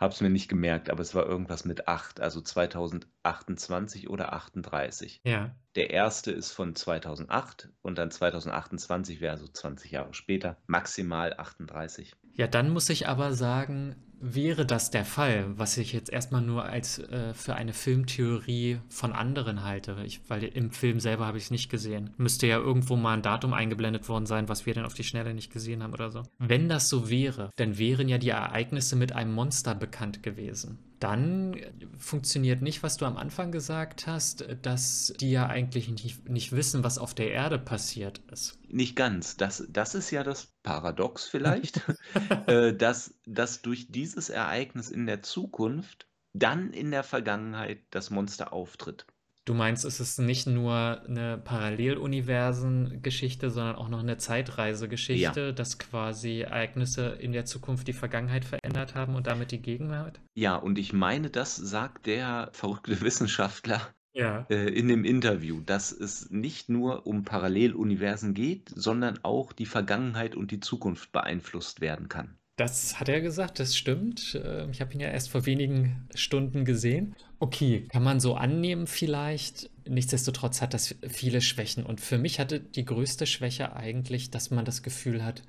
habe 0.00 0.12
es 0.12 0.20
mir 0.20 0.30
nicht 0.30 0.48
gemerkt, 0.48 0.90
aber 0.90 1.00
es 1.00 1.14
war 1.14 1.26
irgendwas 1.26 1.64
mit 1.64 1.86
8, 1.86 2.20
also 2.20 2.40
2028 2.40 4.10
oder 4.10 4.32
38. 4.32 5.20
Ja. 5.24 5.54
Der 5.76 5.90
erste 5.90 6.32
ist 6.32 6.50
von 6.50 6.74
2008 6.74 7.70
und 7.82 7.98
dann 7.98 8.10
2028 8.10 9.20
wäre 9.20 9.38
so 9.38 9.46
20 9.46 9.92
Jahre 9.92 10.12
später, 10.12 10.56
maximal 10.66 11.34
38. 11.38 12.16
Ja, 12.32 12.48
dann 12.48 12.70
muss 12.70 12.90
ich 12.90 13.08
aber 13.08 13.32
sagen, 13.32 13.94
Wäre 14.20 14.64
das 14.64 14.90
der 14.90 15.04
Fall, 15.04 15.46
was 15.56 15.76
ich 15.76 15.92
jetzt 15.92 16.10
erstmal 16.10 16.40
nur 16.40 16.64
als 16.64 16.98
äh, 16.98 17.34
für 17.34 17.54
eine 17.54 17.74
Filmtheorie 17.74 18.78
von 18.88 19.12
anderen 19.12 19.62
halte, 19.62 19.96
ich, 20.04 20.20
weil 20.28 20.44
im 20.44 20.70
Film 20.70 21.00
selber 21.00 21.26
habe 21.26 21.38
ich 21.38 21.44
es 21.44 21.50
nicht 21.50 21.68
gesehen. 21.68 22.10
Müsste 22.16 22.46
ja 22.46 22.58
irgendwo 22.58 22.96
mal 22.96 23.14
ein 23.14 23.22
Datum 23.22 23.52
eingeblendet 23.52 24.08
worden 24.08 24.26
sein, 24.26 24.48
was 24.48 24.64
wir 24.64 24.72
dann 24.72 24.86
auf 24.86 24.94
die 24.94 25.04
Schnelle 25.04 25.34
nicht 25.34 25.52
gesehen 25.52 25.82
haben 25.82 25.92
oder 25.92 26.10
so. 26.10 26.22
Wenn 26.38 26.68
das 26.68 26.88
so 26.88 27.10
wäre, 27.10 27.50
dann 27.56 27.76
wären 27.78 28.08
ja 28.08 28.18
die 28.18 28.30
Ereignisse 28.30 28.96
mit 28.96 29.12
einem 29.12 29.34
Monster 29.34 29.74
bekannt 29.74 30.22
gewesen 30.22 30.78
dann 31.00 31.56
funktioniert 31.98 32.62
nicht, 32.62 32.82
was 32.82 32.96
du 32.96 33.04
am 33.04 33.16
Anfang 33.16 33.52
gesagt 33.52 34.06
hast, 34.06 34.46
dass 34.62 35.12
die 35.20 35.30
ja 35.30 35.46
eigentlich 35.46 35.88
nicht, 35.88 36.28
nicht 36.28 36.52
wissen, 36.52 36.84
was 36.84 36.98
auf 36.98 37.14
der 37.14 37.30
Erde 37.30 37.58
passiert 37.58 38.20
ist. 38.30 38.58
Nicht 38.68 38.96
ganz. 38.96 39.36
Das, 39.36 39.66
das 39.68 39.94
ist 39.94 40.10
ja 40.10 40.22
das 40.22 40.54
Paradox 40.62 41.26
vielleicht, 41.28 41.82
äh, 42.46 42.74
dass, 42.74 43.14
dass 43.26 43.62
durch 43.62 43.88
dieses 43.90 44.30
Ereignis 44.30 44.90
in 44.90 45.06
der 45.06 45.22
Zukunft 45.22 46.08
dann 46.32 46.70
in 46.70 46.90
der 46.90 47.02
Vergangenheit 47.02 47.80
das 47.90 48.10
Monster 48.10 48.52
auftritt. 48.52 49.06
Du 49.46 49.54
meinst, 49.54 49.84
es 49.84 50.00
ist 50.00 50.18
nicht 50.18 50.48
nur 50.48 51.00
eine 51.06 51.38
Paralleluniversen-Geschichte, 51.38 53.50
sondern 53.50 53.76
auch 53.76 53.88
noch 53.88 54.00
eine 54.00 54.16
Zeitreisegeschichte, 54.16 55.40
ja. 55.40 55.52
dass 55.52 55.78
quasi 55.78 56.40
Ereignisse 56.40 57.10
in 57.10 57.30
der 57.30 57.44
Zukunft 57.44 57.86
die 57.86 57.92
Vergangenheit 57.92 58.44
verändert 58.44 58.96
haben 58.96 59.14
und 59.14 59.28
damit 59.28 59.52
die 59.52 59.62
Gegenwart? 59.62 60.18
Ja, 60.34 60.56
und 60.56 60.78
ich 60.78 60.92
meine, 60.92 61.30
das 61.30 61.54
sagt 61.54 62.06
der 62.06 62.48
verrückte 62.50 63.00
Wissenschaftler 63.02 63.80
ja. 64.12 64.46
äh, 64.50 64.68
in 64.68 64.88
dem 64.88 65.04
Interview, 65.04 65.60
dass 65.60 65.92
es 65.92 66.28
nicht 66.32 66.68
nur 66.68 67.06
um 67.06 67.22
Paralleluniversen 67.22 68.34
geht, 68.34 68.72
sondern 68.74 69.20
auch 69.22 69.52
die 69.52 69.66
Vergangenheit 69.66 70.34
und 70.34 70.50
die 70.50 70.58
Zukunft 70.58 71.12
beeinflusst 71.12 71.80
werden 71.80 72.08
kann. 72.08 72.36
Das 72.56 72.98
hat 72.98 73.10
er 73.10 73.20
gesagt, 73.20 73.60
das 73.60 73.76
stimmt. 73.76 74.40
Ähm, 74.42 74.70
ich 74.70 74.80
habe 74.80 74.94
ihn 74.94 75.00
ja 75.00 75.08
erst 75.08 75.30
vor 75.30 75.46
wenigen 75.46 76.08
Stunden 76.14 76.64
gesehen. 76.64 77.14
Okay, 77.38 77.86
kann 77.88 78.02
man 78.02 78.18
so 78.18 78.34
annehmen 78.34 78.86
vielleicht. 78.86 79.70
Nichtsdestotrotz 79.86 80.62
hat 80.62 80.72
das 80.72 80.94
viele 81.06 81.40
Schwächen. 81.40 81.84
Und 81.84 82.00
für 82.00 82.18
mich 82.18 82.40
hatte 82.40 82.60
die 82.60 82.84
größte 82.84 83.26
Schwäche 83.26 83.76
eigentlich, 83.76 84.30
dass 84.30 84.50
man 84.50 84.64
das 84.64 84.82
Gefühl 84.82 85.24
hat, 85.24 85.42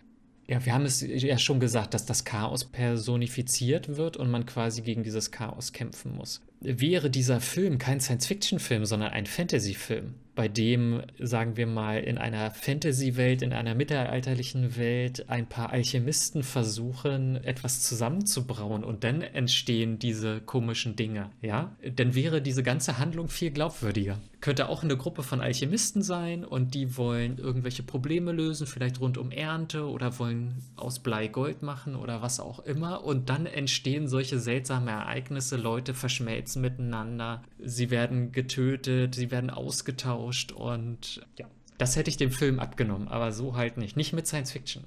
ja, 0.47 0.65
wir 0.65 0.73
haben 0.73 0.85
es 0.85 1.01
ja 1.01 1.37
schon 1.37 1.59
gesagt, 1.59 1.93
dass 1.93 2.05
das 2.05 2.23
Chaos 2.23 2.63
personifiziert 2.63 3.97
wird 3.97 4.15
und 4.15 4.31
man 4.31 4.45
quasi 4.45 4.81
gegen 4.81 5.03
dieses 5.03 5.31
Chaos 5.31 5.73
kämpfen 5.73 6.15
muss. 6.15 6.41
Wäre 6.59 7.09
dieser 7.09 7.39
Film 7.39 7.77
kein 7.77 7.99
Science-Fiction-Film, 7.99 8.85
sondern 8.85 9.11
ein 9.11 9.27
Fantasy-Film, 9.27 10.15
bei 10.33 10.47
dem, 10.47 11.01
sagen 11.19 11.55
wir 11.55 11.67
mal, 11.67 11.99
in 11.99 12.17
einer 12.17 12.51
Fantasy-Welt, 12.51 13.41
in 13.41 13.53
einer 13.53 13.75
mittelalterlichen 13.75 14.75
Welt 14.77 15.29
ein 15.29 15.47
paar 15.47 15.71
Alchemisten 15.71 16.43
versuchen, 16.43 17.43
etwas 17.43 17.81
zusammenzubrauen 17.81 18.83
und 18.83 19.03
dann 19.03 19.21
entstehen 19.21 19.99
diese 19.99 20.41
komischen 20.41 20.95
Dinge, 20.95 21.29
ja? 21.41 21.75
Dann 21.95 22.15
wäre 22.15 22.41
diese 22.41 22.63
ganze 22.63 22.97
Handlung 22.97 23.29
viel 23.29 23.51
glaubwürdiger. 23.51 24.19
Könnte 24.39 24.69
auch 24.69 24.83
eine 24.83 24.95
Gruppe 24.95 25.23
von 25.23 25.41
Alchemisten 25.41 26.03
sein 26.03 26.45
und 26.45 26.75
die 26.75 26.97
wollen 26.97 27.39
irgendwelche 27.39 27.81
Probleme 27.81 28.31
lösen, 28.31 28.67
vielleicht 28.67 28.99
rund 28.99 29.17
um 29.17 29.31
Ernte 29.31 29.87
oder 29.87 30.19
wollen 30.19 30.63
aus 30.75 30.99
Blei 30.99 31.27
Gold 31.27 31.63
machen 31.63 31.95
oder 31.95 32.21
was 32.21 32.39
auch 32.39 32.59
immer 32.59 33.03
und 33.03 33.29
dann 33.29 33.47
entstehen 33.47 34.07
solche 34.07 34.39
seltsame 34.39 34.91
Ereignisse, 34.91 35.57
Leute 35.57 35.95
verschmelzen 35.95 36.46
miteinander, 36.55 37.43
sie 37.59 37.89
werden 37.89 38.31
getötet, 38.31 39.15
sie 39.15 39.31
werden 39.31 39.49
ausgetauscht 39.49 40.51
und 40.51 41.25
ja. 41.37 41.49
Das 41.77 41.95
hätte 41.95 42.09
ich 42.09 42.17
dem 42.17 42.31
Film 42.31 42.59
abgenommen, 42.59 43.07
aber 43.07 43.31
so 43.31 43.55
halt 43.55 43.77
nicht. 43.77 43.97
Nicht 43.97 44.13
mit 44.13 44.25
Science 44.25 44.51
Fiction. 44.51 44.85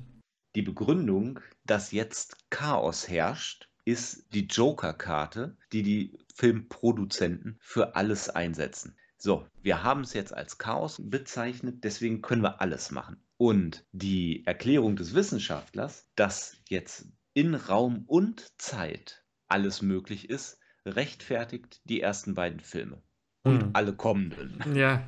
Die 0.56 0.62
Begründung, 0.62 1.38
dass 1.64 1.92
jetzt 1.92 2.50
Chaos 2.50 3.08
herrscht, 3.08 3.68
ist 3.84 4.26
die 4.34 4.46
Joker-Karte, 4.46 5.56
die 5.72 5.82
die 5.82 6.18
Filmproduzenten 6.34 7.58
für 7.60 7.94
alles 7.94 8.28
einsetzen. 8.28 8.96
So, 9.16 9.46
wir 9.62 9.82
haben 9.82 10.00
es 10.00 10.14
jetzt 10.14 10.32
als 10.32 10.58
Chaos 10.58 10.96
bezeichnet, 11.00 11.84
deswegen 11.84 12.22
können 12.22 12.42
wir 12.42 12.60
alles 12.60 12.90
machen. 12.90 13.22
Und 13.36 13.84
die 13.92 14.44
Erklärung 14.46 14.96
des 14.96 15.14
Wissenschaftlers, 15.14 16.08
dass 16.16 16.56
jetzt 16.68 17.06
in 17.32 17.54
Raum 17.54 18.04
und 18.06 18.48
Zeit 18.58 19.24
alles 19.46 19.82
möglich 19.82 20.30
ist, 20.30 20.59
rechtfertigt 20.86 21.80
die 21.84 22.00
ersten 22.00 22.34
beiden 22.34 22.60
Filme. 22.60 23.02
Und 23.42 23.62
hm. 23.62 23.70
alle 23.72 23.94
kommenden. 23.94 24.62
Ja, 24.74 25.02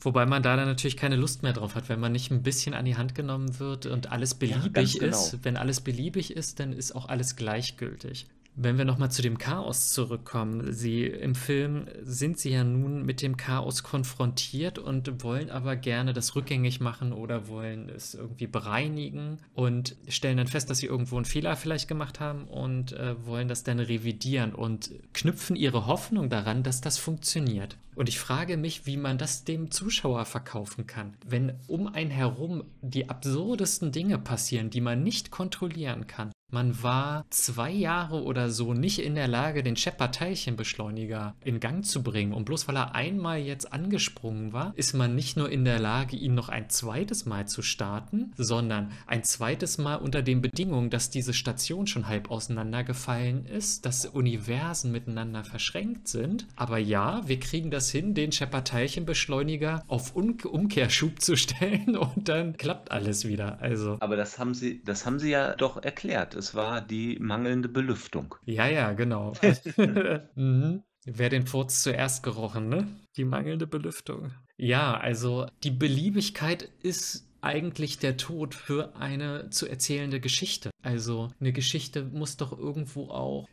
wobei 0.00 0.26
man 0.26 0.42
da 0.42 0.56
dann 0.56 0.66
natürlich 0.66 0.96
keine 0.96 1.14
Lust 1.14 1.44
mehr 1.44 1.52
drauf 1.52 1.76
hat, 1.76 1.88
wenn 1.88 2.00
man 2.00 2.10
nicht 2.10 2.32
ein 2.32 2.42
bisschen 2.42 2.74
an 2.74 2.84
die 2.84 2.96
Hand 2.96 3.14
genommen 3.14 3.60
wird 3.60 3.86
und 3.86 4.10
alles 4.10 4.34
beliebig 4.34 4.94
ja, 4.94 5.00
genau. 5.00 5.16
ist. 5.16 5.44
Wenn 5.44 5.56
alles 5.56 5.80
beliebig 5.80 6.34
ist, 6.34 6.58
dann 6.58 6.72
ist 6.72 6.96
auch 6.96 7.08
alles 7.08 7.36
gleichgültig. 7.36 8.26
Wenn 8.60 8.76
wir 8.76 8.84
nochmal 8.84 9.12
zu 9.12 9.22
dem 9.22 9.38
Chaos 9.38 9.90
zurückkommen, 9.90 10.72
sie 10.72 11.04
im 11.04 11.36
Film 11.36 11.86
sind 12.02 12.40
sie 12.40 12.50
ja 12.50 12.64
nun 12.64 13.06
mit 13.06 13.22
dem 13.22 13.36
Chaos 13.36 13.84
konfrontiert 13.84 14.80
und 14.80 15.22
wollen 15.22 15.48
aber 15.48 15.76
gerne 15.76 16.12
das 16.12 16.34
rückgängig 16.34 16.80
machen 16.80 17.12
oder 17.12 17.46
wollen 17.46 17.88
es 17.88 18.14
irgendwie 18.14 18.48
bereinigen 18.48 19.38
und 19.54 19.94
stellen 20.08 20.38
dann 20.38 20.48
fest, 20.48 20.70
dass 20.70 20.78
sie 20.78 20.86
irgendwo 20.86 21.14
einen 21.14 21.24
Fehler 21.24 21.54
vielleicht 21.54 21.86
gemacht 21.86 22.18
haben 22.18 22.48
und 22.48 22.94
äh, 22.94 23.14
wollen 23.24 23.46
das 23.46 23.62
dann 23.62 23.78
revidieren 23.78 24.56
und 24.56 24.90
knüpfen 25.12 25.54
ihre 25.54 25.86
Hoffnung 25.86 26.28
daran, 26.28 26.64
dass 26.64 26.80
das 26.80 26.98
funktioniert. 26.98 27.76
Und 27.94 28.08
ich 28.08 28.18
frage 28.18 28.56
mich, 28.56 28.86
wie 28.86 28.96
man 28.96 29.18
das 29.18 29.44
dem 29.44 29.70
Zuschauer 29.70 30.24
verkaufen 30.24 30.88
kann. 30.88 31.16
Wenn 31.24 31.52
um 31.68 31.86
einen 31.86 32.10
herum 32.10 32.64
die 32.82 33.08
absurdesten 33.08 33.92
Dinge 33.92 34.18
passieren, 34.18 34.70
die 34.70 34.80
man 34.80 35.04
nicht 35.04 35.30
kontrollieren 35.30 36.08
kann, 36.08 36.32
man 36.50 36.82
war 36.82 37.26
zwei 37.28 37.70
Jahre 37.70 38.22
oder 38.22 38.50
so 38.50 38.72
nicht 38.72 39.00
in 39.00 39.14
der 39.14 39.28
Lage, 39.28 39.62
den 39.62 39.76
Shepard-Teilchenbeschleuniger 39.76 41.34
in 41.44 41.60
Gang 41.60 41.84
zu 41.84 42.02
bringen. 42.02 42.32
Und 42.32 42.46
bloß 42.46 42.68
weil 42.68 42.76
er 42.76 42.94
einmal 42.94 43.38
jetzt 43.38 43.72
angesprungen 43.72 44.52
war, 44.52 44.72
ist 44.76 44.94
man 44.94 45.14
nicht 45.14 45.36
nur 45.36 45.50
in 45.50 45.64
der 45.64 45.78
Lage, 45.78 46.16
ihn 46.16 46.34
noch 46.34 46.48
ein 46.48 46.70
zweites 46.70 47.26
Mal 47.26 47.46
zu 47.46 47.60
starten, 47.60 48.32
sondern 48.36 48.90
ein 49.06 49.24
zweites 49.24 49.76
Mal 49.76 49.96
unter 49.96 50.22
den 50.22 50.40
Bedingungen, 50.40 50.88
dass 50.88 51.10
diese 51.10 51.34
Station 51.34 51.86
schon 51.86 52.08
halb 52.08 52.30
auseinandergefallen 52.30 53.44
ist, 53.44 53.84
dass 53.84 54.06
Universen 54.06 54.90
miteinander 54.90 55.44
verschränkt 55.44 56.08
sind. 56.08 56.46
Aber 56.56 56.78
ja, 56.78 57.20
wir 57.26 57.40
kriegen 57.40 57.70
das 57.70 57.90
hin, 57.90 58.14
den 58.14 58.32
Shepard-Teilchenbeschleuniger 58.32 59.84
auf 59.86 60.16
um 60.16 60.38
Umkehrschub 60.44 61.20
zu 61.20 61.36
stellen 61.38 61.96
und 61.96 62.28
dann 62.28 62.56
klappt 62.56 62.90
alles 62.90 63.26
wieder. 63.26 63.60
Also. 63.60 63.96
Aber 64.00 64.16
das 64.16 64.38
haben 64.38 64.54
sie, 64.54 64.82
das 64.84 65.04
haben 65.04 65.18
sie 65.18 65.30
ja 65.30 65.54
doch 65.54 65.82
erklärt 65.82 66.37
es 66.38 66.54
war 66.54 66.80
die 66.80 67.18
mangelnde 67.20 67.68
Belüftung. 67.68 68.36
Ja, 68.44 68.66
ja, 68.66 68.92
genau. 68.92 69.32
mhm. 70.34 70.82
Wer 71.04 71.28
den 71.30 71.46
Furz 71.46 71.82
zuerst 71.82 72.22
gerochen, 72.22 72.68
ne? 72.68 72.86
Die 73.16 73.24
mangelnde 73.24 73.66
Belüftung. 73.66 74.32
Ja, 74.56 74.96
also 74.96 75.46
die 75.62 75.70
Beliebigkeit 75.70 76.68
ist 76.82 77.28
eigentlich 77.40 77.98
der 77.98 78.16
Tod 78.16 78.54
für 78.54 78.96
eine 78.96 79.50
zu 79.50 79.66
erzählende 79.68 80.20
Geschichte. 80.20 80.70
Also 80.82 81.28
eine 81.40 81.52
Geschichte 81.52 82.04
muss 82.04 82.36
doch 82.36 82.56
irgendwo 82.56 83.08
auch 83.10 83.46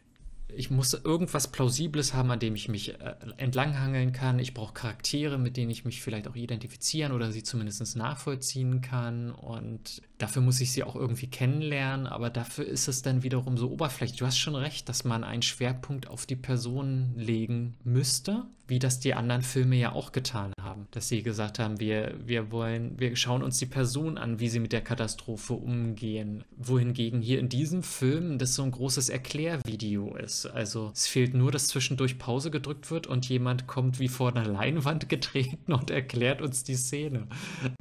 ich 0.56 0.72
muss 0.72 0.94
irgendwas 0.94 1.48
Plausibles 1.52 2.14
haben, 2.14 2.32
an 2.32 2.40
dem 2.40 2.56
ich 2.56 2.70
mich 2.70 3.00
äh, 3.00 3.16
entlanghangeln 3.38 4.12
kann. 4.12 4.40
Ich 4.40 4.54
brauche 4.54 4.74
Charaktere, 4.74 5.38
mit 5.38 5.58
denen 5.58 5.70
ich 5.70 5.86
mich 5.86 6.02
vielleicht 6.02 6.28
auch 6.28 6.36
identifizieren 6.36 7.12
oder 7.12 7.32
sie 7.32 7.44
zumindest 7.44 7.96
nachvollziehen 7.96 8.82
kann. 8.82 9.32
Und 9.32 10.02
dafür 10.18 10.42
muss 10.42 10.62
ich 10.62 10.72
sie 10.72 10.84
auch 10.84 10.96
irgendwie 10.96 11.28
kennenlernen. 11.28 12.08
Aber 12.08 12.30
dafür 12.30 12.66
ist 12.66 12.88
es 12.88 13.02
dann 13.02 13.24
wiederum 13.24 13.58
so 13.58 13.72
oberflächlich. 13.72 14.20
Du 14.20 14.26
hast 14.26 14.38
schon 14.38 14.56
recht, 14.56 14.88
dass 14.90 15.04
man 15.04 15.24
einen 15.24 15.42
Schwerpunkt 15.42 16.08
auf 16.08 16.26
die 16.26 16.36
Person 16.36 17.14
legen 17.16 17.76
müsste 17.84 18.46
wie 18.68 18.80
das 18.80 19.00
die 19.00 19.14
anderen 19.14 19.42
Filme 19.42 19.76
ja 19.76 19.92
auch 19.92 20.12
getan 20.12 20.55
haben, 20.66 20.88
dass 20.92 21.08
sie 21.08 21.24
gesagt 21.24 21.60
haben, 21.60 21.80
wir, 21.80 22.16
wir 22.26 22.52
wollen, 22.52 23.00
wir 23.00 23.16
schauen 23.16 23.44
uns 23.44 23.58
die 23.58 23.66
Person 23.66 24.18
an, 24.18 24.40
wie 24.40 24.50
sie 24.50 24.60
mit 24.60 24.74
der 24.74 24.82
Katastrophe 24.82 25.54
umgehen. 25.54 26.44
Wohingegen 26.58 27.22
hier 27.22 27.40
in 27.40 27.50
diesem 27.50 27.84
Film 27.84 28.38
das 28.38 28.56
so 28.56 28.64
ein 28.64 28.72
großes 28.72 29.10
Erklärvideo 29.10 30.16
ist. 30.16 30.48
Also 30.48 30.92
es 30.94 31.08
fehlt 31.08 31.34
nur, 31.34 31.52
dass 31.52 31.68
zwischendurch 31.68 32.18
Pause 32.18 32.52
gedrückt 32.52 32.92
wird 32.92 33.08
und 33.08 33.30
jemand 33.30 33.68
kommt 33.68 34.00
wie 34.00 34.10
vor 34.10 34.36
einer 34.36 34.46
Leinwand 34.46 35.08
getreten 35.16 35.72
und 35.72 35.92
erklärt 35.92 36.42
uns 36.42 36.64
die 36.64 36.76
Szene. 36.76 37.28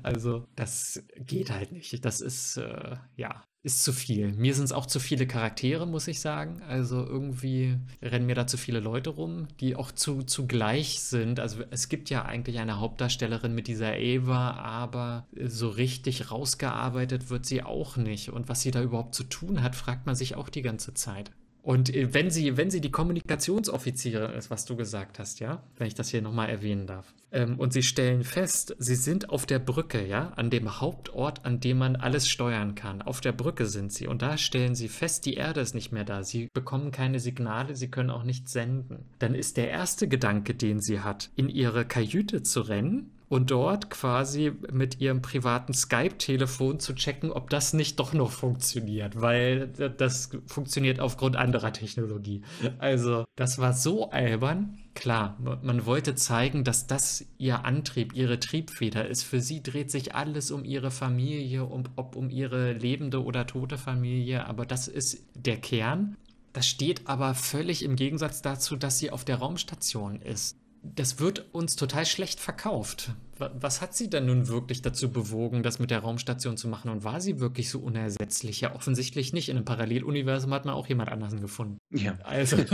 Also 0.02 0.46
das 0.54 1.02
geht 1.16 1.50
halt 1.50 1.72
nicht. 1.72 2.04
Das 2.04 2.20
ist, 2.20 2.58
äh, 2.58 2.96
ja, 3.16 3.42
ist 3.64 3.82
zu 3.82 3.94
viel. 3.94 4.30
Mir 4.32 4.54
sind 4.54 4.64
es 4.64 4.72
auch 4.72 4.84
zu 4.84 5.00
viele 5.00 5.26
Charaktere, 5.26 5.86
muss 5.86 6.06
ich 6.06 6.20
sagen. 6.20 6.60
Also 6.68 6.96
irgendwie 6.96 7.78
rennen 8.02 8.26
mir 8.26 8.34
da 8.34 8.46
zu 8.46 8.58
viele 8.58 8.78
Leute 8.78 9.08
rum, 9.08 9.48
die 9.58 9.74
auch 9.74 9.90
zu, 9.90 10.22
zu 10.22 10.46
gleich 10.46 11.00
sind. 11.00 11.40
Also 11.40 11.64
es 11.70 11.88
gibt 11.88 12.10
ja 12.10 12.26
eigentlich 12.26 12.58
eine 12.58 12.78
Hauptdarstellerin 12.78 13.54
mit 13.54 13.66
dieser 13.66 13.96
Eva, 13.96 14.50
aber 14.52 15.26
so 15.46 15.70
richtig 15.70 16.30
rausgearbeitet 16.30 17.30
wird 17.30 17.46
sie 17.46 17.62
auch 17.62 17.96
nicht. 17.96 18.28
Und 18.28 18.50
was 18.50 18.60
sie 18.60 18.70
da 18.70 18.82
überhaupt 18.82 19.14
zu 19.14 19.24
tun 19.24 19.62
hat, 19.62 19.74
fragt 19.74 20.04
man 20.04 20.14
sich 20.14 20.36
auch 20.36 20.50
die 20.50 20.62
ganze 20.62 20.92
Zeit. 20.92 21.30
Und 21.64 21.94
äh, 21.94 22.12
wenn 22.12 22.30
sie, 22.30 22.58
wenn 22.58 22.70
sie 22.70 22.82
die 22.82 22.90
Kommunikationsoffizierin 22.90 24.32
ist, 24.32 24.50
was 24.50 24.66
du 24.66 24.76
gesagt 24.76 25.18
hast, 25.18 25.40
ja, 25.40 25.62
wenn 25.78 25.86
ich 25.86 25.94
das 25.94 26.10
hier 26.10 26.20
nochmal 26.20 26.50
erwähnen 26.50 26.86
darf, 26.86 27.14
ähm, 27.32 27.58
und 27.58 27.72
sie 27.72 27.82
stellen 27.82 28.22
fest, 28.22 28.76
sie 28.78 28.94
sind 28.94 29.30
auf 29.30 29.46
der 29.46 29.60
Brücke, 29.60 30.06
ja, 30.06 30.34
an 30.36 30.50
dem 30.50 30.80
Hauptort, 30.80 31.46
an 31.46 31.60
dem 31.60 31.78
man 31.78 31.96
alles 31.96 32.28
steuern 32.28 32.74
kann. 32.74 33.00
Auf 33.00 33.22
der 33.22 33.32
Brücke 33.32 33.64
sind 33.64 33.94
sie. 33.94 34.06
Und 34.06 34.20
da 34.20 34.36
stellen 34.36 34.74
sie 34.74 34.88
fest, 34.88 35.24
die 35.24 35.34
Erde 35.34 35.62
ist 35.62 35.74
nicht 35.74 35.90
mehr 35.90 36.04
da. 36.04 36.22
Sie 36.22 36.48
bekommen 36.52 36.92
keine 36.92 37.18
Signale, 37.18 37.74
sie 37.74 37.90
können 37.90 38.10
auch 38.10 38.24
nichts 38.24 38.52
senden. 38.52 39.06
Dann 39.18 39.34
ist 39.34 39.56
der 39.56 39.70
erste 39.70 40.06
Gedanke, 40.06 40.54
den 40.54 40.80
sie 40.80 41.00
hat, 41.00 41.30
in 41.34 41.48
ihre 41.48 41.86
Kajüte 41.86 42.42
zu 42.42 42.60
rennen 42.60 43.13
und 43.28 43.50
dort 43.50 43.90
quasi 43.90 44.52
mit 44.72 45.00
ihrem 45.00 45.22
privaten 45.22 45.72
Skype-Telefon 45.72 46.78
zu 46.78 46.94
checken, 46.94 47.30
ob 47.30 47.50
das 47.50 47.72
nicht 47.72 47.98
doch 47.98 48.12
noch 48.12 48.30
funktioniert, 48.30 49.20
weil 49.20 49.68
das 49.68 50.30
funktioniert 50.46 51.00
aufgrund 51.00 51.36
anderer 51.36 51.72
Technologie. 51.72 52.42
Also, 52.78 53.24
das 53.36 53.58
war 53.58 53.72
so 53.72 54.10
albern. 54.10 54.78
Klar, 54.94 55.36
man 55.40 55.86
wollte 55.86 56.14
zeigen, 56.14 56.64
dass 56.64 56.86
das 56.86 57.24
ihr 57.38 57.64
Antrieb, 57.64 58.14
ihre 58.14 58.38
Triebfeder 58.38 59.08
ist. 59.08 59.24
Für 59.24 59.40
sie 59.40 59.62
dreht 59.62 59.90
sich 59.90 60.14
alles 60.14 60.50
um 60.50 60.64
ihre 60.64 60.90
Familie, 60.90 61.64
um, 61.64 61.84
ob 61.96 62.14
um 62.14 62.30
ihre 62.30 62.72
lebende 62.72 63.24
oder 63.24 63.46
tote 63.46 63.78
Familie, 63.78 64.46
aber 64.46 64.66
das 64.66 64.86
ist 64.86 65.26
der 65.34 65.56
Kern. 65.56 66.16
Das 66.52 66.68
steht 66.68 67.08
aber 67.08 67.34
völlig 67.34 67.82
im 67.82 67.96
Gegensatz 67.96 68.40
dazu, 68.42 68.76
dass 68.76 69.00
sie 69.00 69.10
auf 69.10 69.24
der 69.24 69.38
Raumstation 69.38 70.20
ist 70.20 70.56
das 70.84 71.18
wird 71.18 71.54
uns 71.54 71.76
total 71.76 72.04
schlecht 72.04 72.40
verkauft. 72.40 73.12
Was 73.38 73.80
hat 73.80 73.94
sie 73.94 74.08
denn 74.08 74.26
nun 74.26 74.48
wirklich 74.48 74.82
dazu 74.82 75.10
bewogen, 75.10 75.62
das 75.62 75.78
mit 75.80 75.90
der 75.90 76.00
Raumstation 76.00 76.56
zu 76.56 76.68
machen? 76.68 76.90
Und 76.90 77.02
war 77.02 77.20
sie 77.20 77.40
wirklich 77.40 77.68
so 77.68 77.80
unersetzlich? 77.80 78.60
Ja, 78.60 78.74
offensichtlich 78.74 79.32
nicht. 79.32 79.48
In 79.48 79.56
einem 79.56 79.64
Paralleluniversum 79.64 80.52
hat 80.54 80.66
man 80.66 80.74
auch 80.74 80.86
jemand 80.86 81.10
anderen 81.10 81.40
gefunden. 81.40 81.78
Ja. 81.90 82.16
Also. 82.22 82.58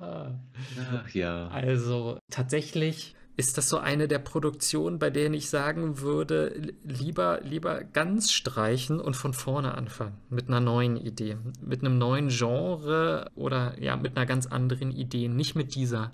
Ach 0.00 1.10
ja. 1.12 1.48
Also 1.48 2.18
tatsächlich 2.30 3.14
ist 3.38 3.56
das 3.56 3.68
so 3.68 3.78
eine 3.78 4.08
der 4.08 4.18
Produktionen, 4.18 4.98
bei 4.98 5.10
denen 5.10 5.32
ich 5.32 5.48
sagen 5.48 6.00
würde, 6.00 6.74
lieber, 6.82 7.40
lieber 7.42 7.84
ganz 7.84 8.32
streichen 8.32 9.00
und 9.00 9.14
von 9.14 9.32
vorne 9.32 9.74
anfangen. 9.74 10.18
Mit 10.28 10.48
einer 10.48 10.58
neuen 10.58 10.96
Idee. 10.96 11.36
Mit 11.60 11.80
einem 11.80 11.98
neuen 11.98 12.30
Genre 12.30 13.30
oder 13.36 13.80
ja, 13.80 13.96
mit 13.96 14.16
einer 14.16 14.26
ganz 14.26 14.46
anderen 14.46 14.90
Idee. 14.90 15.28
Nicht 15.28 15.54
mit 15.54 15.76
dieser. 15.76 16.10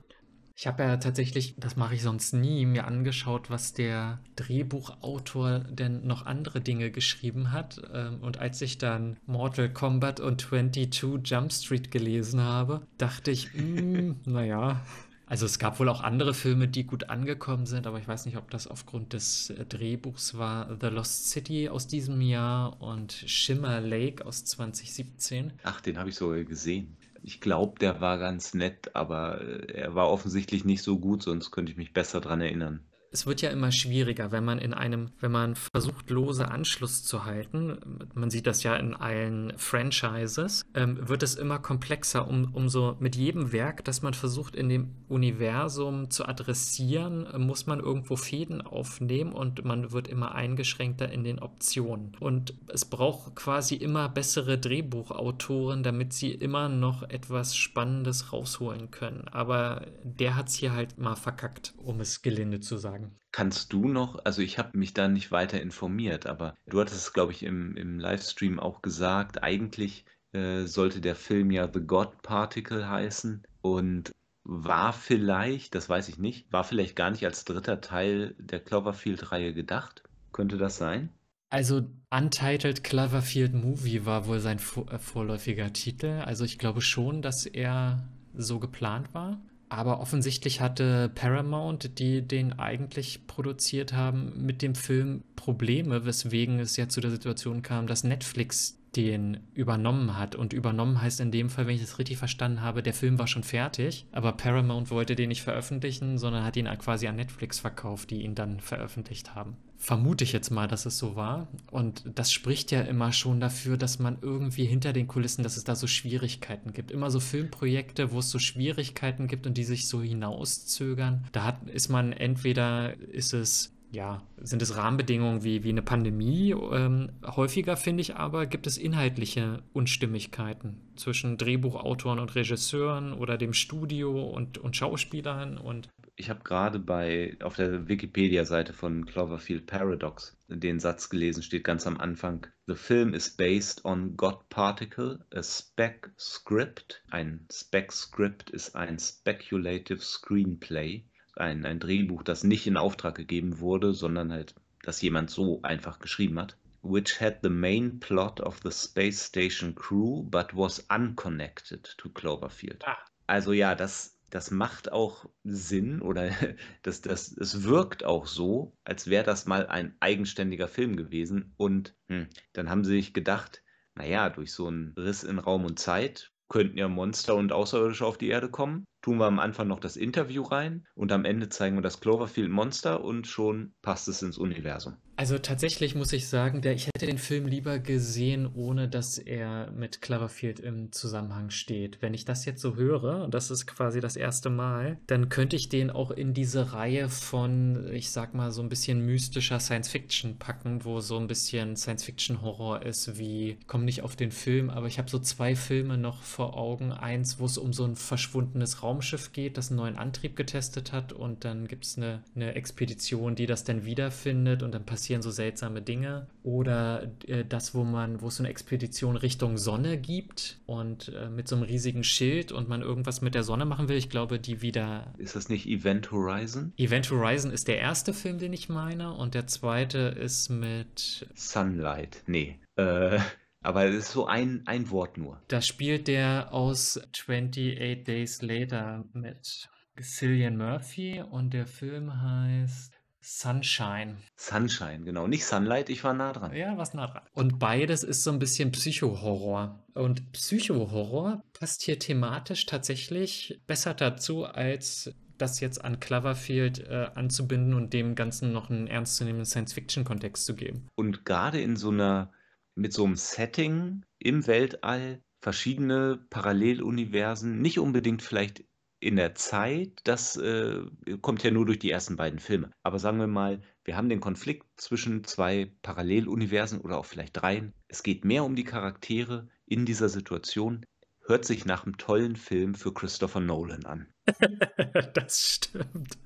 Ich 0.56 0.68
habe 0.68 0.84
ja 0.84 0.96
tatsächlich, 0.98 1.56
das 1.58 1.76
mache 1.76 1.94
ich 1.94 2.02
sonst 2.02 2.32
nie, 2.34 2.64
mir 2.66 2.86
angeschaut, 2.86 3.50
was 3.50 3.72
der 3.72 4.20
Drehbuchautor 4.36 5.60
denn 5.60 6.06
noch 6.06 6.26
andere 6.26 6.60
Dinge 6.60 6.90
geschrieben 6.90 7.50
hat. 7.50 7.80
Ähm, 7.92 8.20
und 8.20 8.38
als 8.38 8.60
ich 8.60 8.78
dann 8.78 9.16
Mortal 9.26 9.72
Kombat 9.72 10.20
und 10.20 10.42
22 10.42 11.24
Jump 11.24 11.52
Street 11.52 11.90
gelesen 11.90 12.40
habe, 12.40 12.86
dachte 12.98 13.30
ich, 13.30 13.52
hm, 13.54 14.20
naja, 14.26 14.82
also 15.26 15.46
es 15.46 15.58
gab 15.58 15.80
wohl 15.80 15.88
auch 15.88 16.02
andere 16.02 16.34
Filme, 16.34 16.68
die 16.68 16.84
gut 16.84 17.08
angekommen 17.08 17.66
sind, 17.66 17.86
aber 17.86 17.98
ich 17.98 18.06
weiß 18.06 18.26
nicht, 18.26 18.36
ob 18.36 18.50
das 18.50 18.66
aufgrund 18.66 19.12
des 19.14 19.50
äh, 19.50 19.64
Drehbuchs 19.64 20.36
war. 20.36 20.76
The 20.80 20.88
Lost 20.88 21.30
City 21.30 21.68
aus 21.68 21.86
diesem 21.86 22.20
Jahr 22.20 22.80
und 22.82 23.12
Shimmer 23.12 23.80
Lake 23.80 24.26
aus 24.26 24.44
2017. 24.44 25.52
Ach, 25.62 25.80
den 25.80 25.98
habe 25.98 26.10
ich 26.10 26.16
sogar 26.16 26.42
gesehen. 26.44 26.96
Ich 27.22 27.40
glaube, 27.40 27.78
der 27.78 28.02
war 28.02 28.18
ganz 28.18 28.52
nett, 28.52 28.94
aber 28.94 29.40
äh, 29.40 29.72
er 29.72 29.94
war 29.94 30.10
offensichtlich 30.10 30.64
nicht 30.64 30.82
so 30.82 30.98
gut, 30.98 31.22
sonst 31.22 31.50
könnte 31.50 31.72
ich 31.72 31.78
mich 31.78 31.94
besser 31.94 32.20
dran 32.20 32.42
erinnern. 32.42 32.80
Es 33.14 33.26
wird 33.26 33.42
ja 33.42 33.50
immer 33.50 33.70
schwieriger, 33.70 34.32
wenn 34.32 34.44
man 34.44 34.58
in 34.58 34.74
einem, 34.74 35.12
wenn 35.20 35.30
man 35.30 35.54
versucht, 35.54 36.10
lose 36.10 36.48
Anschluss 36.48 37.04
zu 37.04 37.24
halten, 37.24 37.78
man 38.14 38.28
sieht 38.28 38.48
das 38.48 38.64
ja 38.64 38.74
in 38.74 38.92
allen 38.92 39.52
Franchises, 39.56 40.64
ähm, 40.74 41.08
wird 41.08 41.22
es 41.22 41.36
immer 41.36 41.60
komplexer, 41.60 42.26
um, 42.26 42.52
umso 42.52 42.96
mit 42.98 43.14
jedem 43.14 43.52
Werk, 43.52 43.84
das 43.84 44.02
man 44.02 44.14
versucht 44.14 44.56
in 44.56 44.68
dem 44.68 44.96
Universum 45.08 46.10
zu 46.10 46.26
adressieren, 46.26 47.28
muss 47.38 47.66
man 47.66 47.78
irgendwo 47.78 48.16
Fäden 48.16 48.60
aufnehmen 48.60 49.32
und 49.32 49.64
man 49.64 49.92
wird 49.92 50.08
immer 50.08 50.34
eingeschränkter 50.34 51.08
in 51.08 51.22
den 51.22 51.38
Optionen. 51.38 52.16
Und 52.18 52.54
es 52.66 52.84
braucht 52.84 53.36
quasi 53.36 53.76
immer 53.76 54.08
bessere 54.08 54.58
Drehbuchautoren, 54.58 55.84
damit 55.84 56.12
sie 56.14 56.32
immer 56.32 56.68
noch 56.68 57.04
etwas 57.04 57.54
Spannendes 57.54 58.32
rausholen 58.32 58.90
können. 58.90 59.28
Aber 59.28 59.86
der 60.02 60.34
hat 60.34 60.48
es 60.48 60.54
hier 60.54 60.72
halt 60.72 60.98
mal 60.98 61.14
verkackt, 61.14 61.74
um 61.76 62.00
es 62.00 62.22
gelinde 62.22 62.58
zu 62.58 62.76
sagen. 62.76 63.03
Kannst 63.32 63.72
du 63.72 63.88
noch, 63.88 64.24
also 64.24 64.42
ich 64.42 64.58
habe 64.58 64.78
mich 64.78 64.94
da 64.94 65.08
nicht 65.08 65.32
weiter 65.32 65.60
informiert, 65.60 66.26
aber 66.26 66.54
du 66.66 66.80
hattest 66.80 66.98
es, 66.98 67.12
glaube 67.12 67.32
ich, 67.32 67.42
im, 67.42 67.76
im 67.76 67.98
Livestream 67.98 68.60
auch 68.60 68.80
gesagt, 68.80 69.42
eigentlich 69.42 70.04
äh, 70.32 70.66
sollte 70.66 71.00
der 71.00 71.16
Film 71.16 71.50
ja 71.50 71.68
The 71.72 71.80
God 71.80 72.22
Particle 72.22 72.88
heißen 72.88 73.42
und 73.60 74.12
war 74.44 74.92
vielleicht, 74.92 75.74
das 75.74 75.88
weiß 75.88 76.08
ich 76.08 76.18
nicht, 76.18 76.52
war 76.52 76.64
vielleicht 76.64 76.96
gar 76.96 77.10
nicht 77.10 77.24
als 77.24 77.44
dritter 77.44 77.80
Teil 77.80 78.34
der 78.38 78.60
Cloverfield-Reihe 78.60 79.54
gedacht. 79.54 80.02
Könnte 80.32 80.58
das 80.58 80.76
sein? 80.76 81.08
Also 81.50 81.88
Untitled 82.10 82.84
Cloverfield 82.84 83.54
Movie 83.54 84.04
war 84.04 84.26
wohl 84.26 84.40
sein 84.40 84.58
äh, 84.58 84.98
vorläufiger 84.98 85.72
Titel. 85.72 86.22
Also 86.24 86.44
ich 86.44 86.58
glaube 86.58 86.80
schon, 86.80 87.22
dass 87.22 87.46
er 87.46 88.08
so 88.34 88.58
geplant 88.58 89.14
war. 89.14 89.40
Aber 89.74 89.98
offensichtlich 89.98 90.60
hatte 90.60 91.10
Paramount, 91.16 91.98
die 91.98 92.22
den 92.22 92.60
eigentlich 92.60 93.26
produziert 93.26 93.92
haben, 93.92 94.32
mit 94.36 94.62
dem 94.62 94.76
Film 94.76 95.24
Probleme, 95.34 96.04
weswegen 96.06 96.60
es 96.60 96.76
ja 96.76 96.88
zu 96.88 97.00
der 97.00 97.10
Situation 97.10 97.62
kam, 97.62 97.88
dass 97.88 98.04
Netflix 98.04 98.78
den 98.96 99.40
übernommen 99.54 100.18
hat. 100.18 100.34
Und 100.34 100.52
übernommen 100.52 101.00
heißt 101.00 101.20
in 101.20 101.30
dem 101.30 101.50
Fall, 101.50 101.66
wenn 101.66 101.74
ich 101.74 101.82
das 101.82 101.98
richtig 101.98 102.18
verstanden 102.18 102.62
habe, 102.62 102.82
der 102.82 102.94
Film 102.94 103.18
war 103.18 103.26
schon 103.26 103.44
fertig, 103.44 104.06
aber 104.12 104.32
Paramount 104.32 104.90
wollte 104.90 105.14
den 105.14 105.28
nicht 105.28 105.42
veröffentlichen, 105.42 106.18
sondern 106.18 106.44
hat 106.44 106.56
ihn 106.56 106.66
quasi 106.78 107.06
an 107.06 107.16
Netflix 107.16 107.60
verkauft, 107.60 108.10
die 108.10 108.22
ihn 108.22 108.34
dann 108.34 108.60
veröffentlicht 108.60 109.34
haben 109.34 109.56
vermute 109.84 110.24
ich 110.24 110.32
jetzt 110.32 110.50
mal, 110.50 110.66
dass 110.66 110.86
es 110.86 110.96
so 110.96 111.14
war. 111.14 111.46
Und 111.70 112.04
das 112.14 112.32
spricht 112.32 112.70
ja 112.70 112.80
immer 112.80 113.12
schon 113.12 113.38
dafür, 113.38 113.76
dass 113.76 113.98
man 113.98 114.16
irgendwie 114.22 114.64
hinter 114.64 114.94
den 114.94 115.06
Kulissen, 115.06 115.42
dass 115.42 115.58
es 115.58 115.64
da 115.64 115.76
so 115.76 115.86
Schwierigkeiten 115.86 116.72
gibt. 116.72 116.90
Immer 116.90 117.10
so 117.10 117.20
Filmprojekte, 117.20 118.10
wo 118.10 118.20
es 118.20 118.30
so 118.30 118.38
Schwierigkeiten 118.38 119.28
gibt 119.28 119.46
und 119.46 119.58
die 119.58 119.64
sich 119.64 119.86
so 119.86 120.00
hinauszögern. 120.00 121.24
Da 121.32 121.44
hat, 121.44 121.68
ist 121.68 121.90
man 121.90 122.12
entweder, 122.12 122.98
ist 123.10 123.34
es 123.34 123.73
ja, 123.94 124.22
sind 124.36 124.60
es 124.60 124.76
Rahmenbedingungen 124.76 125.44
wie, 125.44 125.62
wie 125.62 125.70
eine 125.70 125.82
Pandemie. 125.82 126.50
Ähm, 126.52 127.10
häufiger 127.24 127.76
finde 127.76 128.02
ich 128.02 128.16
aber, 128.16 128.46
gibt 128.46 128.66
es 128.66 128.76
inhaltliche 128.76 129.62
Unstimmigkeiten 129.72 130.80
zwischen 130.96 131.38
Drehbuchautoren 131.38 132.18
und 132.18 132.34
Regisseuren 132.34 133.12
oder 133.12 133.38
dem 133.38 133.54
Studio 133.54 134.24
und, 134.24 134.58
und 134.58 134.76
Schauspielern 134.76 135.56
und 135.56 135.88
ich 136.16 136.30
habe 136.30 136.44
gerade 136.44 136.78
bei 136.78 137.36
auf 137.42 137.56
der 137.56 137.88
Wikipedia-Seite 137.88 138.72
von 138.72 139.04
Cloverfield 139.04 139.66
Paradox 139.66 140.36
den 140.48 140.78
Satz 140.78 141.08
gelesen, 141.08 141.42
steht 141.42 141.64
ganz 141.64 141.88
am 141.88 141.98
Anfang. 141.98 142.46
The 142.66 142.76
film 142.76 143.14
is 143.14 143.36
based 143.36 143.84
on 143.84 144.16
God 144.16 144.48
Particle, 144.48 145.24
a 145.34 145.42
spec 145.42 146.12
script. 146.16 147.02
Ein 147.10 147.46
spec 147.50 147.90
script 147.90 148.50
ist 148.50 148.76
ein 148.76 149.00
speculative 149.00 149.98
screenplay, 150.00 151.04
ein, 151.36 151.64
ein 151.64 151.80
Drehbuch, 151.80 152.22
das 152.22 152.44
nicht 152.44 152.66
in 152.66 152.76
Auftrag 152.76 153.14
gegeben 153.14 153.60
wurde, 153.60 153.92
sondern 153.92 154.32
halt, 154.32 154.54
das 154.82 155.02
jemand 155.02 155.30
so 155.30 155.60
einfach 155.62 155.98
geschrieben 155.98 156.38
hat. 156.38 156.56
Which 156.82 157.20
had 157.20 157.38
the 157.42 157.48
main 157.48 157.98
plot 157.98 158.40
of 158.40 158.60
the 158.62 158.70
space 158.70 159.26
station 159.26 159.74
crew, 159.74 160.22
but 160.22 160.54
was 160.54 160.86
unconnected 160.90 161.96
to 161.96 162.10
Cloverfield. 162.10 162.84
Ah. 162.86 162.98
Also 163.26 163.52
ja, 163.52 163.74
das 163.74 164.14
das 164.34 164.50
macht 164.50 164.90
auch 164.90 165.26
Sinn 165.44 166.02
oder 166.02 166.28
das, 166.82 167.00
das, 167.02 167.36
es 167.36 167.62
wirkt 167.62 168.04
auch 168.04 168.26
so, 168.26 168.76
als 168.82 169.08
wäre 169.08 169.22
das 169.22 169.46
mal 169.46 169.68
ein 169.68 169.94
eigenständiger 170.00 170.66
Film 170.66 170.96
gewesen. 170.96 171.54
Und 171.56 171.94
hm, 172.08 172.26
dann 172.52 172.68
haben 172.68 172.84
sie 172.84 172.94
sich 172.96 173.14
gedacht, 173.14 173.62
naja, 173.94 174.30
durch 174.30 174.52
so 174.52 174.66
einen 174.66 174.92
Riss 174.98 175.22
in 175.22 175.38
Raum 175.38 175.64
und 175.64 175.78
Zeit 175.78 176.32
könnten 176.48 176.78
ja 176.78 176.88
Monster 176.88 177.36
und 177.36 177.52
Außerirdische 177.52 178.04
auf 178.04 178.18
die 178.18 178.26
Erde 178.26 178.50
kommen. 178.50 178.84
Tun 179.04 179.18
wir 179.18 179.26
am 179.26 179.38
Anfang 179.38 179.68
noch 179.68 179.80
das 179.80 179.98
Interview 179.98 180.40
rein 180.44 180.86
und 180.94 181.12
am 181.12 181.26
Ende 181.26 181.50
zeigen 181.50 181.76
wir 181.76 181.82
das 181.82 182.00
Cloverfield 182.00 182.48
Monster 182.48 183.04
und 183.04 183.26
schon 183.26 183.74
passt 183.82 184.08
es 184.08 184.22
ins 184.22 184.38
Universum. 184.38 184.96
Also 185.16 185.38
tatsächlich 185.38 185.94
muss 185.94 186.12
ich 186.12 186.26
sagen, 186.26 186.60
der, 186.60 186.74
ich 186.74 186.88
hätte 186.88 187.06
den 187.06 187.18
Film 187.18 187.46
lieber 187.46 187.78
gesehen, 187.78 188.50
ohne 188.52 188.88
dass 188.88 189.16
er 189.16 189.70
mit 189.70 190.02
Cloverfield 190.02 190.58
im 190.58 190.90
Zusammenhang 190.90 191.50
steht. 191.50 192.02
Wenn 192.02 192.14
ich 192.14 192.24
das 192.24 192.44
jetzt 192.46 192.60
so 192.60 192.74
höre, 192.74 193.22
und 193.22 193.32
das 193.32 193.50
ist 193.52 193.66
quasi 193.66 194.00
das 194.00 194.16
erste 194.16 194.50
Mal, 194.50 194.98
dann 195.06 195.28
könnte 195.28 195.54
ich 195.54 195.68
den 195.68 195.90
auch 195.90 196.10
in 196.10 196.34
diese 196.34 196.72
Reihe 196.72 197.08
von, 197.08 197.88
ich 197.92 198.10
sag 198.10 198.34
mal, 198.34 198.50
so 198.50 198.60
ein 198.60 198.68
bisschen 198.68 199.06
mystischer 199.06 199.60
Science 199.60 199.88
Fiction 199.88 200.38
packen, 200.38 200.84
wo 200.84 200.98
so 200.98 201.16
ein 201.16 201.28
bisschen 201.28 201.76
Science 201.76 202.02
Fiction 202.02 202.42
Horror 202.42 202.82
ist, 202.82 203.16
wie, 203.16 203.50
ich 203.60 203.66
komme 203.68 203.84
nicht 203.84 204.02
auf 204.02 204.16
den 204.16 204.32
Film, 204.32 204.68
aber 204.68 204.88
ich 204.88 204.98
habe 204.98 205.08
so 205.08 205.20
zwei 205.20 205.54
Filme 205.54 205.96
noch 205.96 206.22
vor 206.22 206.56
Augen. 206.56 206.90
Eins, 206.90 207.38
wo 207.38 207.44
es 207.44 207.56
um 207.56 207.72
so 207.72 207.84
ein 207.84 207.94
verschwundenes 207.94 208.82
Raumschiff 208.94 209.32
geht, 209.32 209.56
das 209.58 209.70
einen 209.70 209.78
neuen 209.78 209.96
Antrieb 209.96 210.36
getestet 210.36 210.92
hat 210.92 211.12
und 211.12 211.44
dann 211.44 211.66
gibt 211.66 211.84
es 211.84 211.96
eine, 211.96 212.22
eine 212.36 212.54
Expedition, 212.54 213.34
die 213.34 213.46
das 213.46 213.64
dann 213.64 213.84
wiederfindet 213.84 214.62
und 214.62 214.72
dann 214.72 214.86
passieren 214.86 215.20
so 215.22 215.30
seltsame 215.30 215.82
Dinge. 215.82 216.28
Oder 216.42 217.10
äh, 217.26 217.44
das, 217.44 217.74
wo 217.74 217.84
man, 217.84 218.20
wo 218.20 218.28
es 218.28 218.36
so 218.36 218.42
eine 218.42 218.50
Expedition 218.50 219.16
Richtung 219.16 219.58
Sonne 219.58 219.98
gibt 219.98 220.60
und 220.66 221.08
äh, 221.08 221.28
mit 221.28 221.48
so 221.48 221.56
einem 221.56 221.64
riesigen 221.64 222.04
Schild 222.04 222.52
und 222.52 222.68
man 222.68 222.82
irgendwas 222.82 223.20
mit 223.20 223.34
der 223.34 223.42
Sonne 223.42 223.64
machen 223.64 223.88
will. 223.88 223.96
Ich 223.96 224.10
glaube, 224.10 224.38
die 224.38 224.62
wieder. 224.62 225.12
Ist 225.18 225.34
das 225.34 225.48
nicht 225.48 225.66
Event 225.66 226.12
Horizon? 226.12 226.72
Event 226.76 227.10
Horizon 227.10 227.50
ist 227.50 227.68
der 227.68 227.78
erste 227.78 228.14
Film, 228.14 228.38
den 228.38 228.52
ich 228.52 228.68
meine. 228.68 229.12
Und 229.12 229.34
der 229.34 229.46
zweite 229.46 229.98
ist 229.98 230.50
mit. 230.50 231.26
Sunlight. 231.34 232.22
Nee. 232.26 232.58
Äh. 232.76 233.18
Aber 233.64 233.86
es 233.86 233.94
ist 233.94 234.12
so 234.12 234.26
ein, 234.26 234.62
ein 234.66 234.90
Wort 234.90 235.16
nur. 235.16 235.40
Da 235.48 235.60
spielt 235.60 236.06
der 236.06 236.52
aus 236.52 237.00
28 237.12 238.04
Days 238.04 238.42
Later 238.42 239.04
mit 239.12 239.68
Cillian 240.00 240.56
Murphy 240.56 241.22
und 241.22 241.54
der 241.54 241.66
Film 241.66 242.22
heißt 242.22 242.92
Sunshine. 243.26 244.18
Sunshine, 244.36 245.04
genau. 245.04 245.26
Nicht 245.26 245.46
Sunlight, 245.46 245.88
ich 245.88 246.04
war 246.04 246.12
nah 246.12 246.34
dran. 246.34 246.54
Ja, 246.54 246.76
was 246.76 246.92
nah 246.92 247.06
dran. 247.06 247.22
Und 247.32 247.58
beides 247.58 248.04
ist 248.04 248.22
so 248.22 248.30
ein 248.30 248.38
bisschen 248.38 248.70
Psychohorror. 248.70 249.82
Und 249.94 250.30
Psychohorror 250.32 251.42
passt 251.58 251.82
hier 251.82 251.98
thematisch 251.98 252.66
tatsächlich 252.66 253.62
besser 253.66 253.94
dazu, 253.94 254.44
als 254.44 255.10
das 255.38 255.60
jetzt 255.60 255.82
an 255.82 256.00
Cloverfield 256.00 256.80
äh, 256.80 257.08
anzubinden 257.14 257.72
und 257.72 257.94
dem 257.94 258.14
Ganzen 258.14 258.52
noch 258.52 258.68
einen 258.68 258.86
ernstzunehmenden 258.88 259.46
Science-Fiction-Kontext 259.46 260.44
zu 260.44 260.54
geben. 260.54 260.88
Und 260.94 261.24
gerade 261.24 261.62
in 261.62 261.76
so 261.76 261.90
einer, 261.90 262.30
mit 262.74 262.92
so 262.92 263.04
einem 263.04 263.16
Setting 263.16 264.04
im 264.18 264.46
Weltall, 264.46 265.22
verschiedene 265.40 266.24
Paralleluniversen, 266.30 267.60
nicht 267.60 267.78
unbedingt 267.78 268.22
vielleicht 268.22 268.64
in 269.04 269.16
der 269.16 269.34
Zeit, 269.34 270.00
das 270.04 270.36
äh, 270.36 270.82
kommt 271.20 271.42
ja 271.42 271.50
nur 271.50 271.66
durch 271.66 271.78
die 271.78 271.90
ersten 271.90 272.16
beiden 272.16 272.38
Filme. 272.38 272.70
Aber 272.82 272.98
sagen 272.98 273.18
wir 273.18 273.26
mal, 273.26 273.60
wir 273.84 273.96
haben 273.96 274.08
den 274.08 274.20
Konflikt 274.20 274.66
zwischen 274.76 275.24
zwei 275.24 275.70
Paralleluniversen 275.82 276.80
oder 276.80 276.96
auch 276.96 277.04
vielleicht 277.04 277.36
dreien. 277.36 277.74
Es 277.86 278.02
geht 278.02 278.24
mehr 278.24 278.44
um 278.44 278.56
die 278.56 278.64
Charaktere 278.64 279.48
in 279.66 279.84
dieser 279.84 280.08
Situation. 280.08 280.86
Hört 281.26 281.44
sich 281.44 281.66
nach 281.66 281.84
einem 281.84 281.98
tollen 281.98 282.36
Film 282.36 282.74
für 282.74 282.94
Christopher 282.94 283.40
Nolan 283.40 283.84
an. 283.84 284.08
das 285.14 285.52
stimmt. 285.52 286.16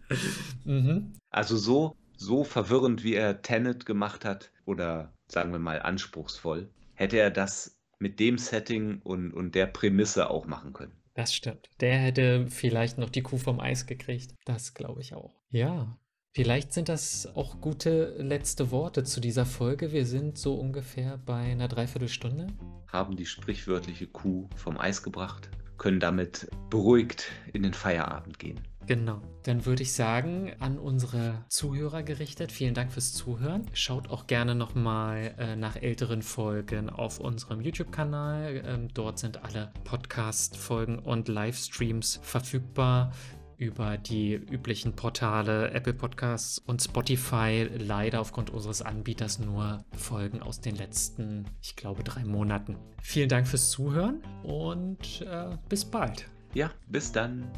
mhm. 0.64 1.14
Also 1.30 1.56
so, 1.56 1.96
so 2.16 2.44
verwirrend, 2.44 3.02
wie 3.02 3.14
er 3.14 3.42
Tenet 3.42 3.86
gemacht 3.86 4.24
hat, 4.24 4.52
oder 4.68 5.14
sagen 5.26 5.50
wir 5.50 5.58
mal 5.58 5.80
anspruchsvoll, 5.80 6.70
hätte 6.94 7.18
er 7.18 7.30
das 7.30 7.80
mit 7.98 8.20
dem 8.20 8.38
Setting 8.38 9.00
und, 9.02 9.32
und 9.32 9.54
der 9.54 9.66
Prämisse 9.66 10.30
auch 10.30 10.46
machen 10.46 10.72
können. 10.72 10.92
Das 11.14 11.34
stimmt. 11.34 11.68
Der 11.80 11.98
hätte 11.98 12.46
vielleicht 12.48 12.98
noch 12.98 13.10
die 13.10 13.22
Kuh 13.22 13.38
vom 13.38 13.58
Eis 13.58 13.86
gekriegt. 13.86 14.34
Das 14.44 14.74
glaube 14.74 15.00
ich 15.00 15.14
auch. 15.14 15.34
Ja. 15.48 15.98
Vielleicht 16.32 16.72
sind 16.72 16.88
das 16.88 17.26
auch 17.34 17.60
gute 17.60 18.14
letzte 18.18 18.70
Worte 18.70 19.02
zu 19.02 19.20
dieser 19.20 19.44
Folge. 19.46 19.90
Wir 19.90 20.06
sind 20.06 20.38
so 20.38 20.54
ungefähr 20.54 21.18
bei 21.18 21.40
einer 21.40 21.66
Dreiviertelstunde. 21.66 22.46
Haben 22.86 23.16
die 23.16 23.26
sprichwörtliche 23.26 24.06
Kuh 24.06 24.48
vom 24.54 24.78
Eis 24.78 25.02
gebracht, 25.02 25.50
können 25.78 26.00
damit 26.00 26.48
beruhigt 26.70 27.30
in 27.52 27.62
den 27.62 27.72
Feierabend 27.72 28.38
gehen. 28.38 28.60
Genau. 28.88 29.20
Dann 29.42 29.66
würde 29.66 29.82
ich 29.82 29.92
sagen, 29.92 30.50
an 30.60 30.78
unsere 30.78 31.44
Zuhörer 31.48 32.02
gerichtet, 32.02 32.50
vielen 32.50 32.72
Dank 32.72 32.90
fürs 32.90 33.12
Zuhören. 33.12 33.66
Schaut 33.74 34.08
auch 34.08 34.26
gerne 34.26 34.54
nochmal 34.54 35.34
äh, 35.38 35.56
nach 35.56 35.76
älteren 35.76 36.22
Folgen 36.22 36.88
auf 36.88 37.20
unserem 37.20 37.60
YouTube-Kanal. 37.60 38.62
Ähm, 38.64 38.88
dort 38.94 39.18
sind 39.18 39.44
alle 39.44 39.72
Podcast-Folgen 39.84 40.98
und 41.00 41.28
Livestreams 41.28 42.18
verfügbar. 42.22 43.12
Über 43.58 43.98
die 43.98 44.34
üblichen 44.34 44.94
Portale 44.94 45.72
Apple 45.72 45.92
Podcasts 45.92 46.58
und 46.58 46.80
Spotify. 46.80 47.68
Leider 47.76 48.20
aufgrund 48.20 48.50
unseres 48.50 48.80
Anbieters 48.80 49.38
nur 49.38 49.84
Folgen 49.96 50.40
aus 50.40 50.60
den 50.60 50.76
letzten, 50.76 51.44
ich 51.60 51.76
glaube, 51.76 52.04
drei 52.04 52.24
Monaten. 52.24 52.76
Vielen 53.02 53.28
Dank 53.28 53.46
fürs 53.46 53.70
Zuhören 53.70 54.22
und 54.44 55.22
äh, 55.22 55.56
bis 55.68 55.84
bald. 55.84 56.28
Ja, 56.54 56.70
bis 56.88 57.12
dann. 57.12 57.50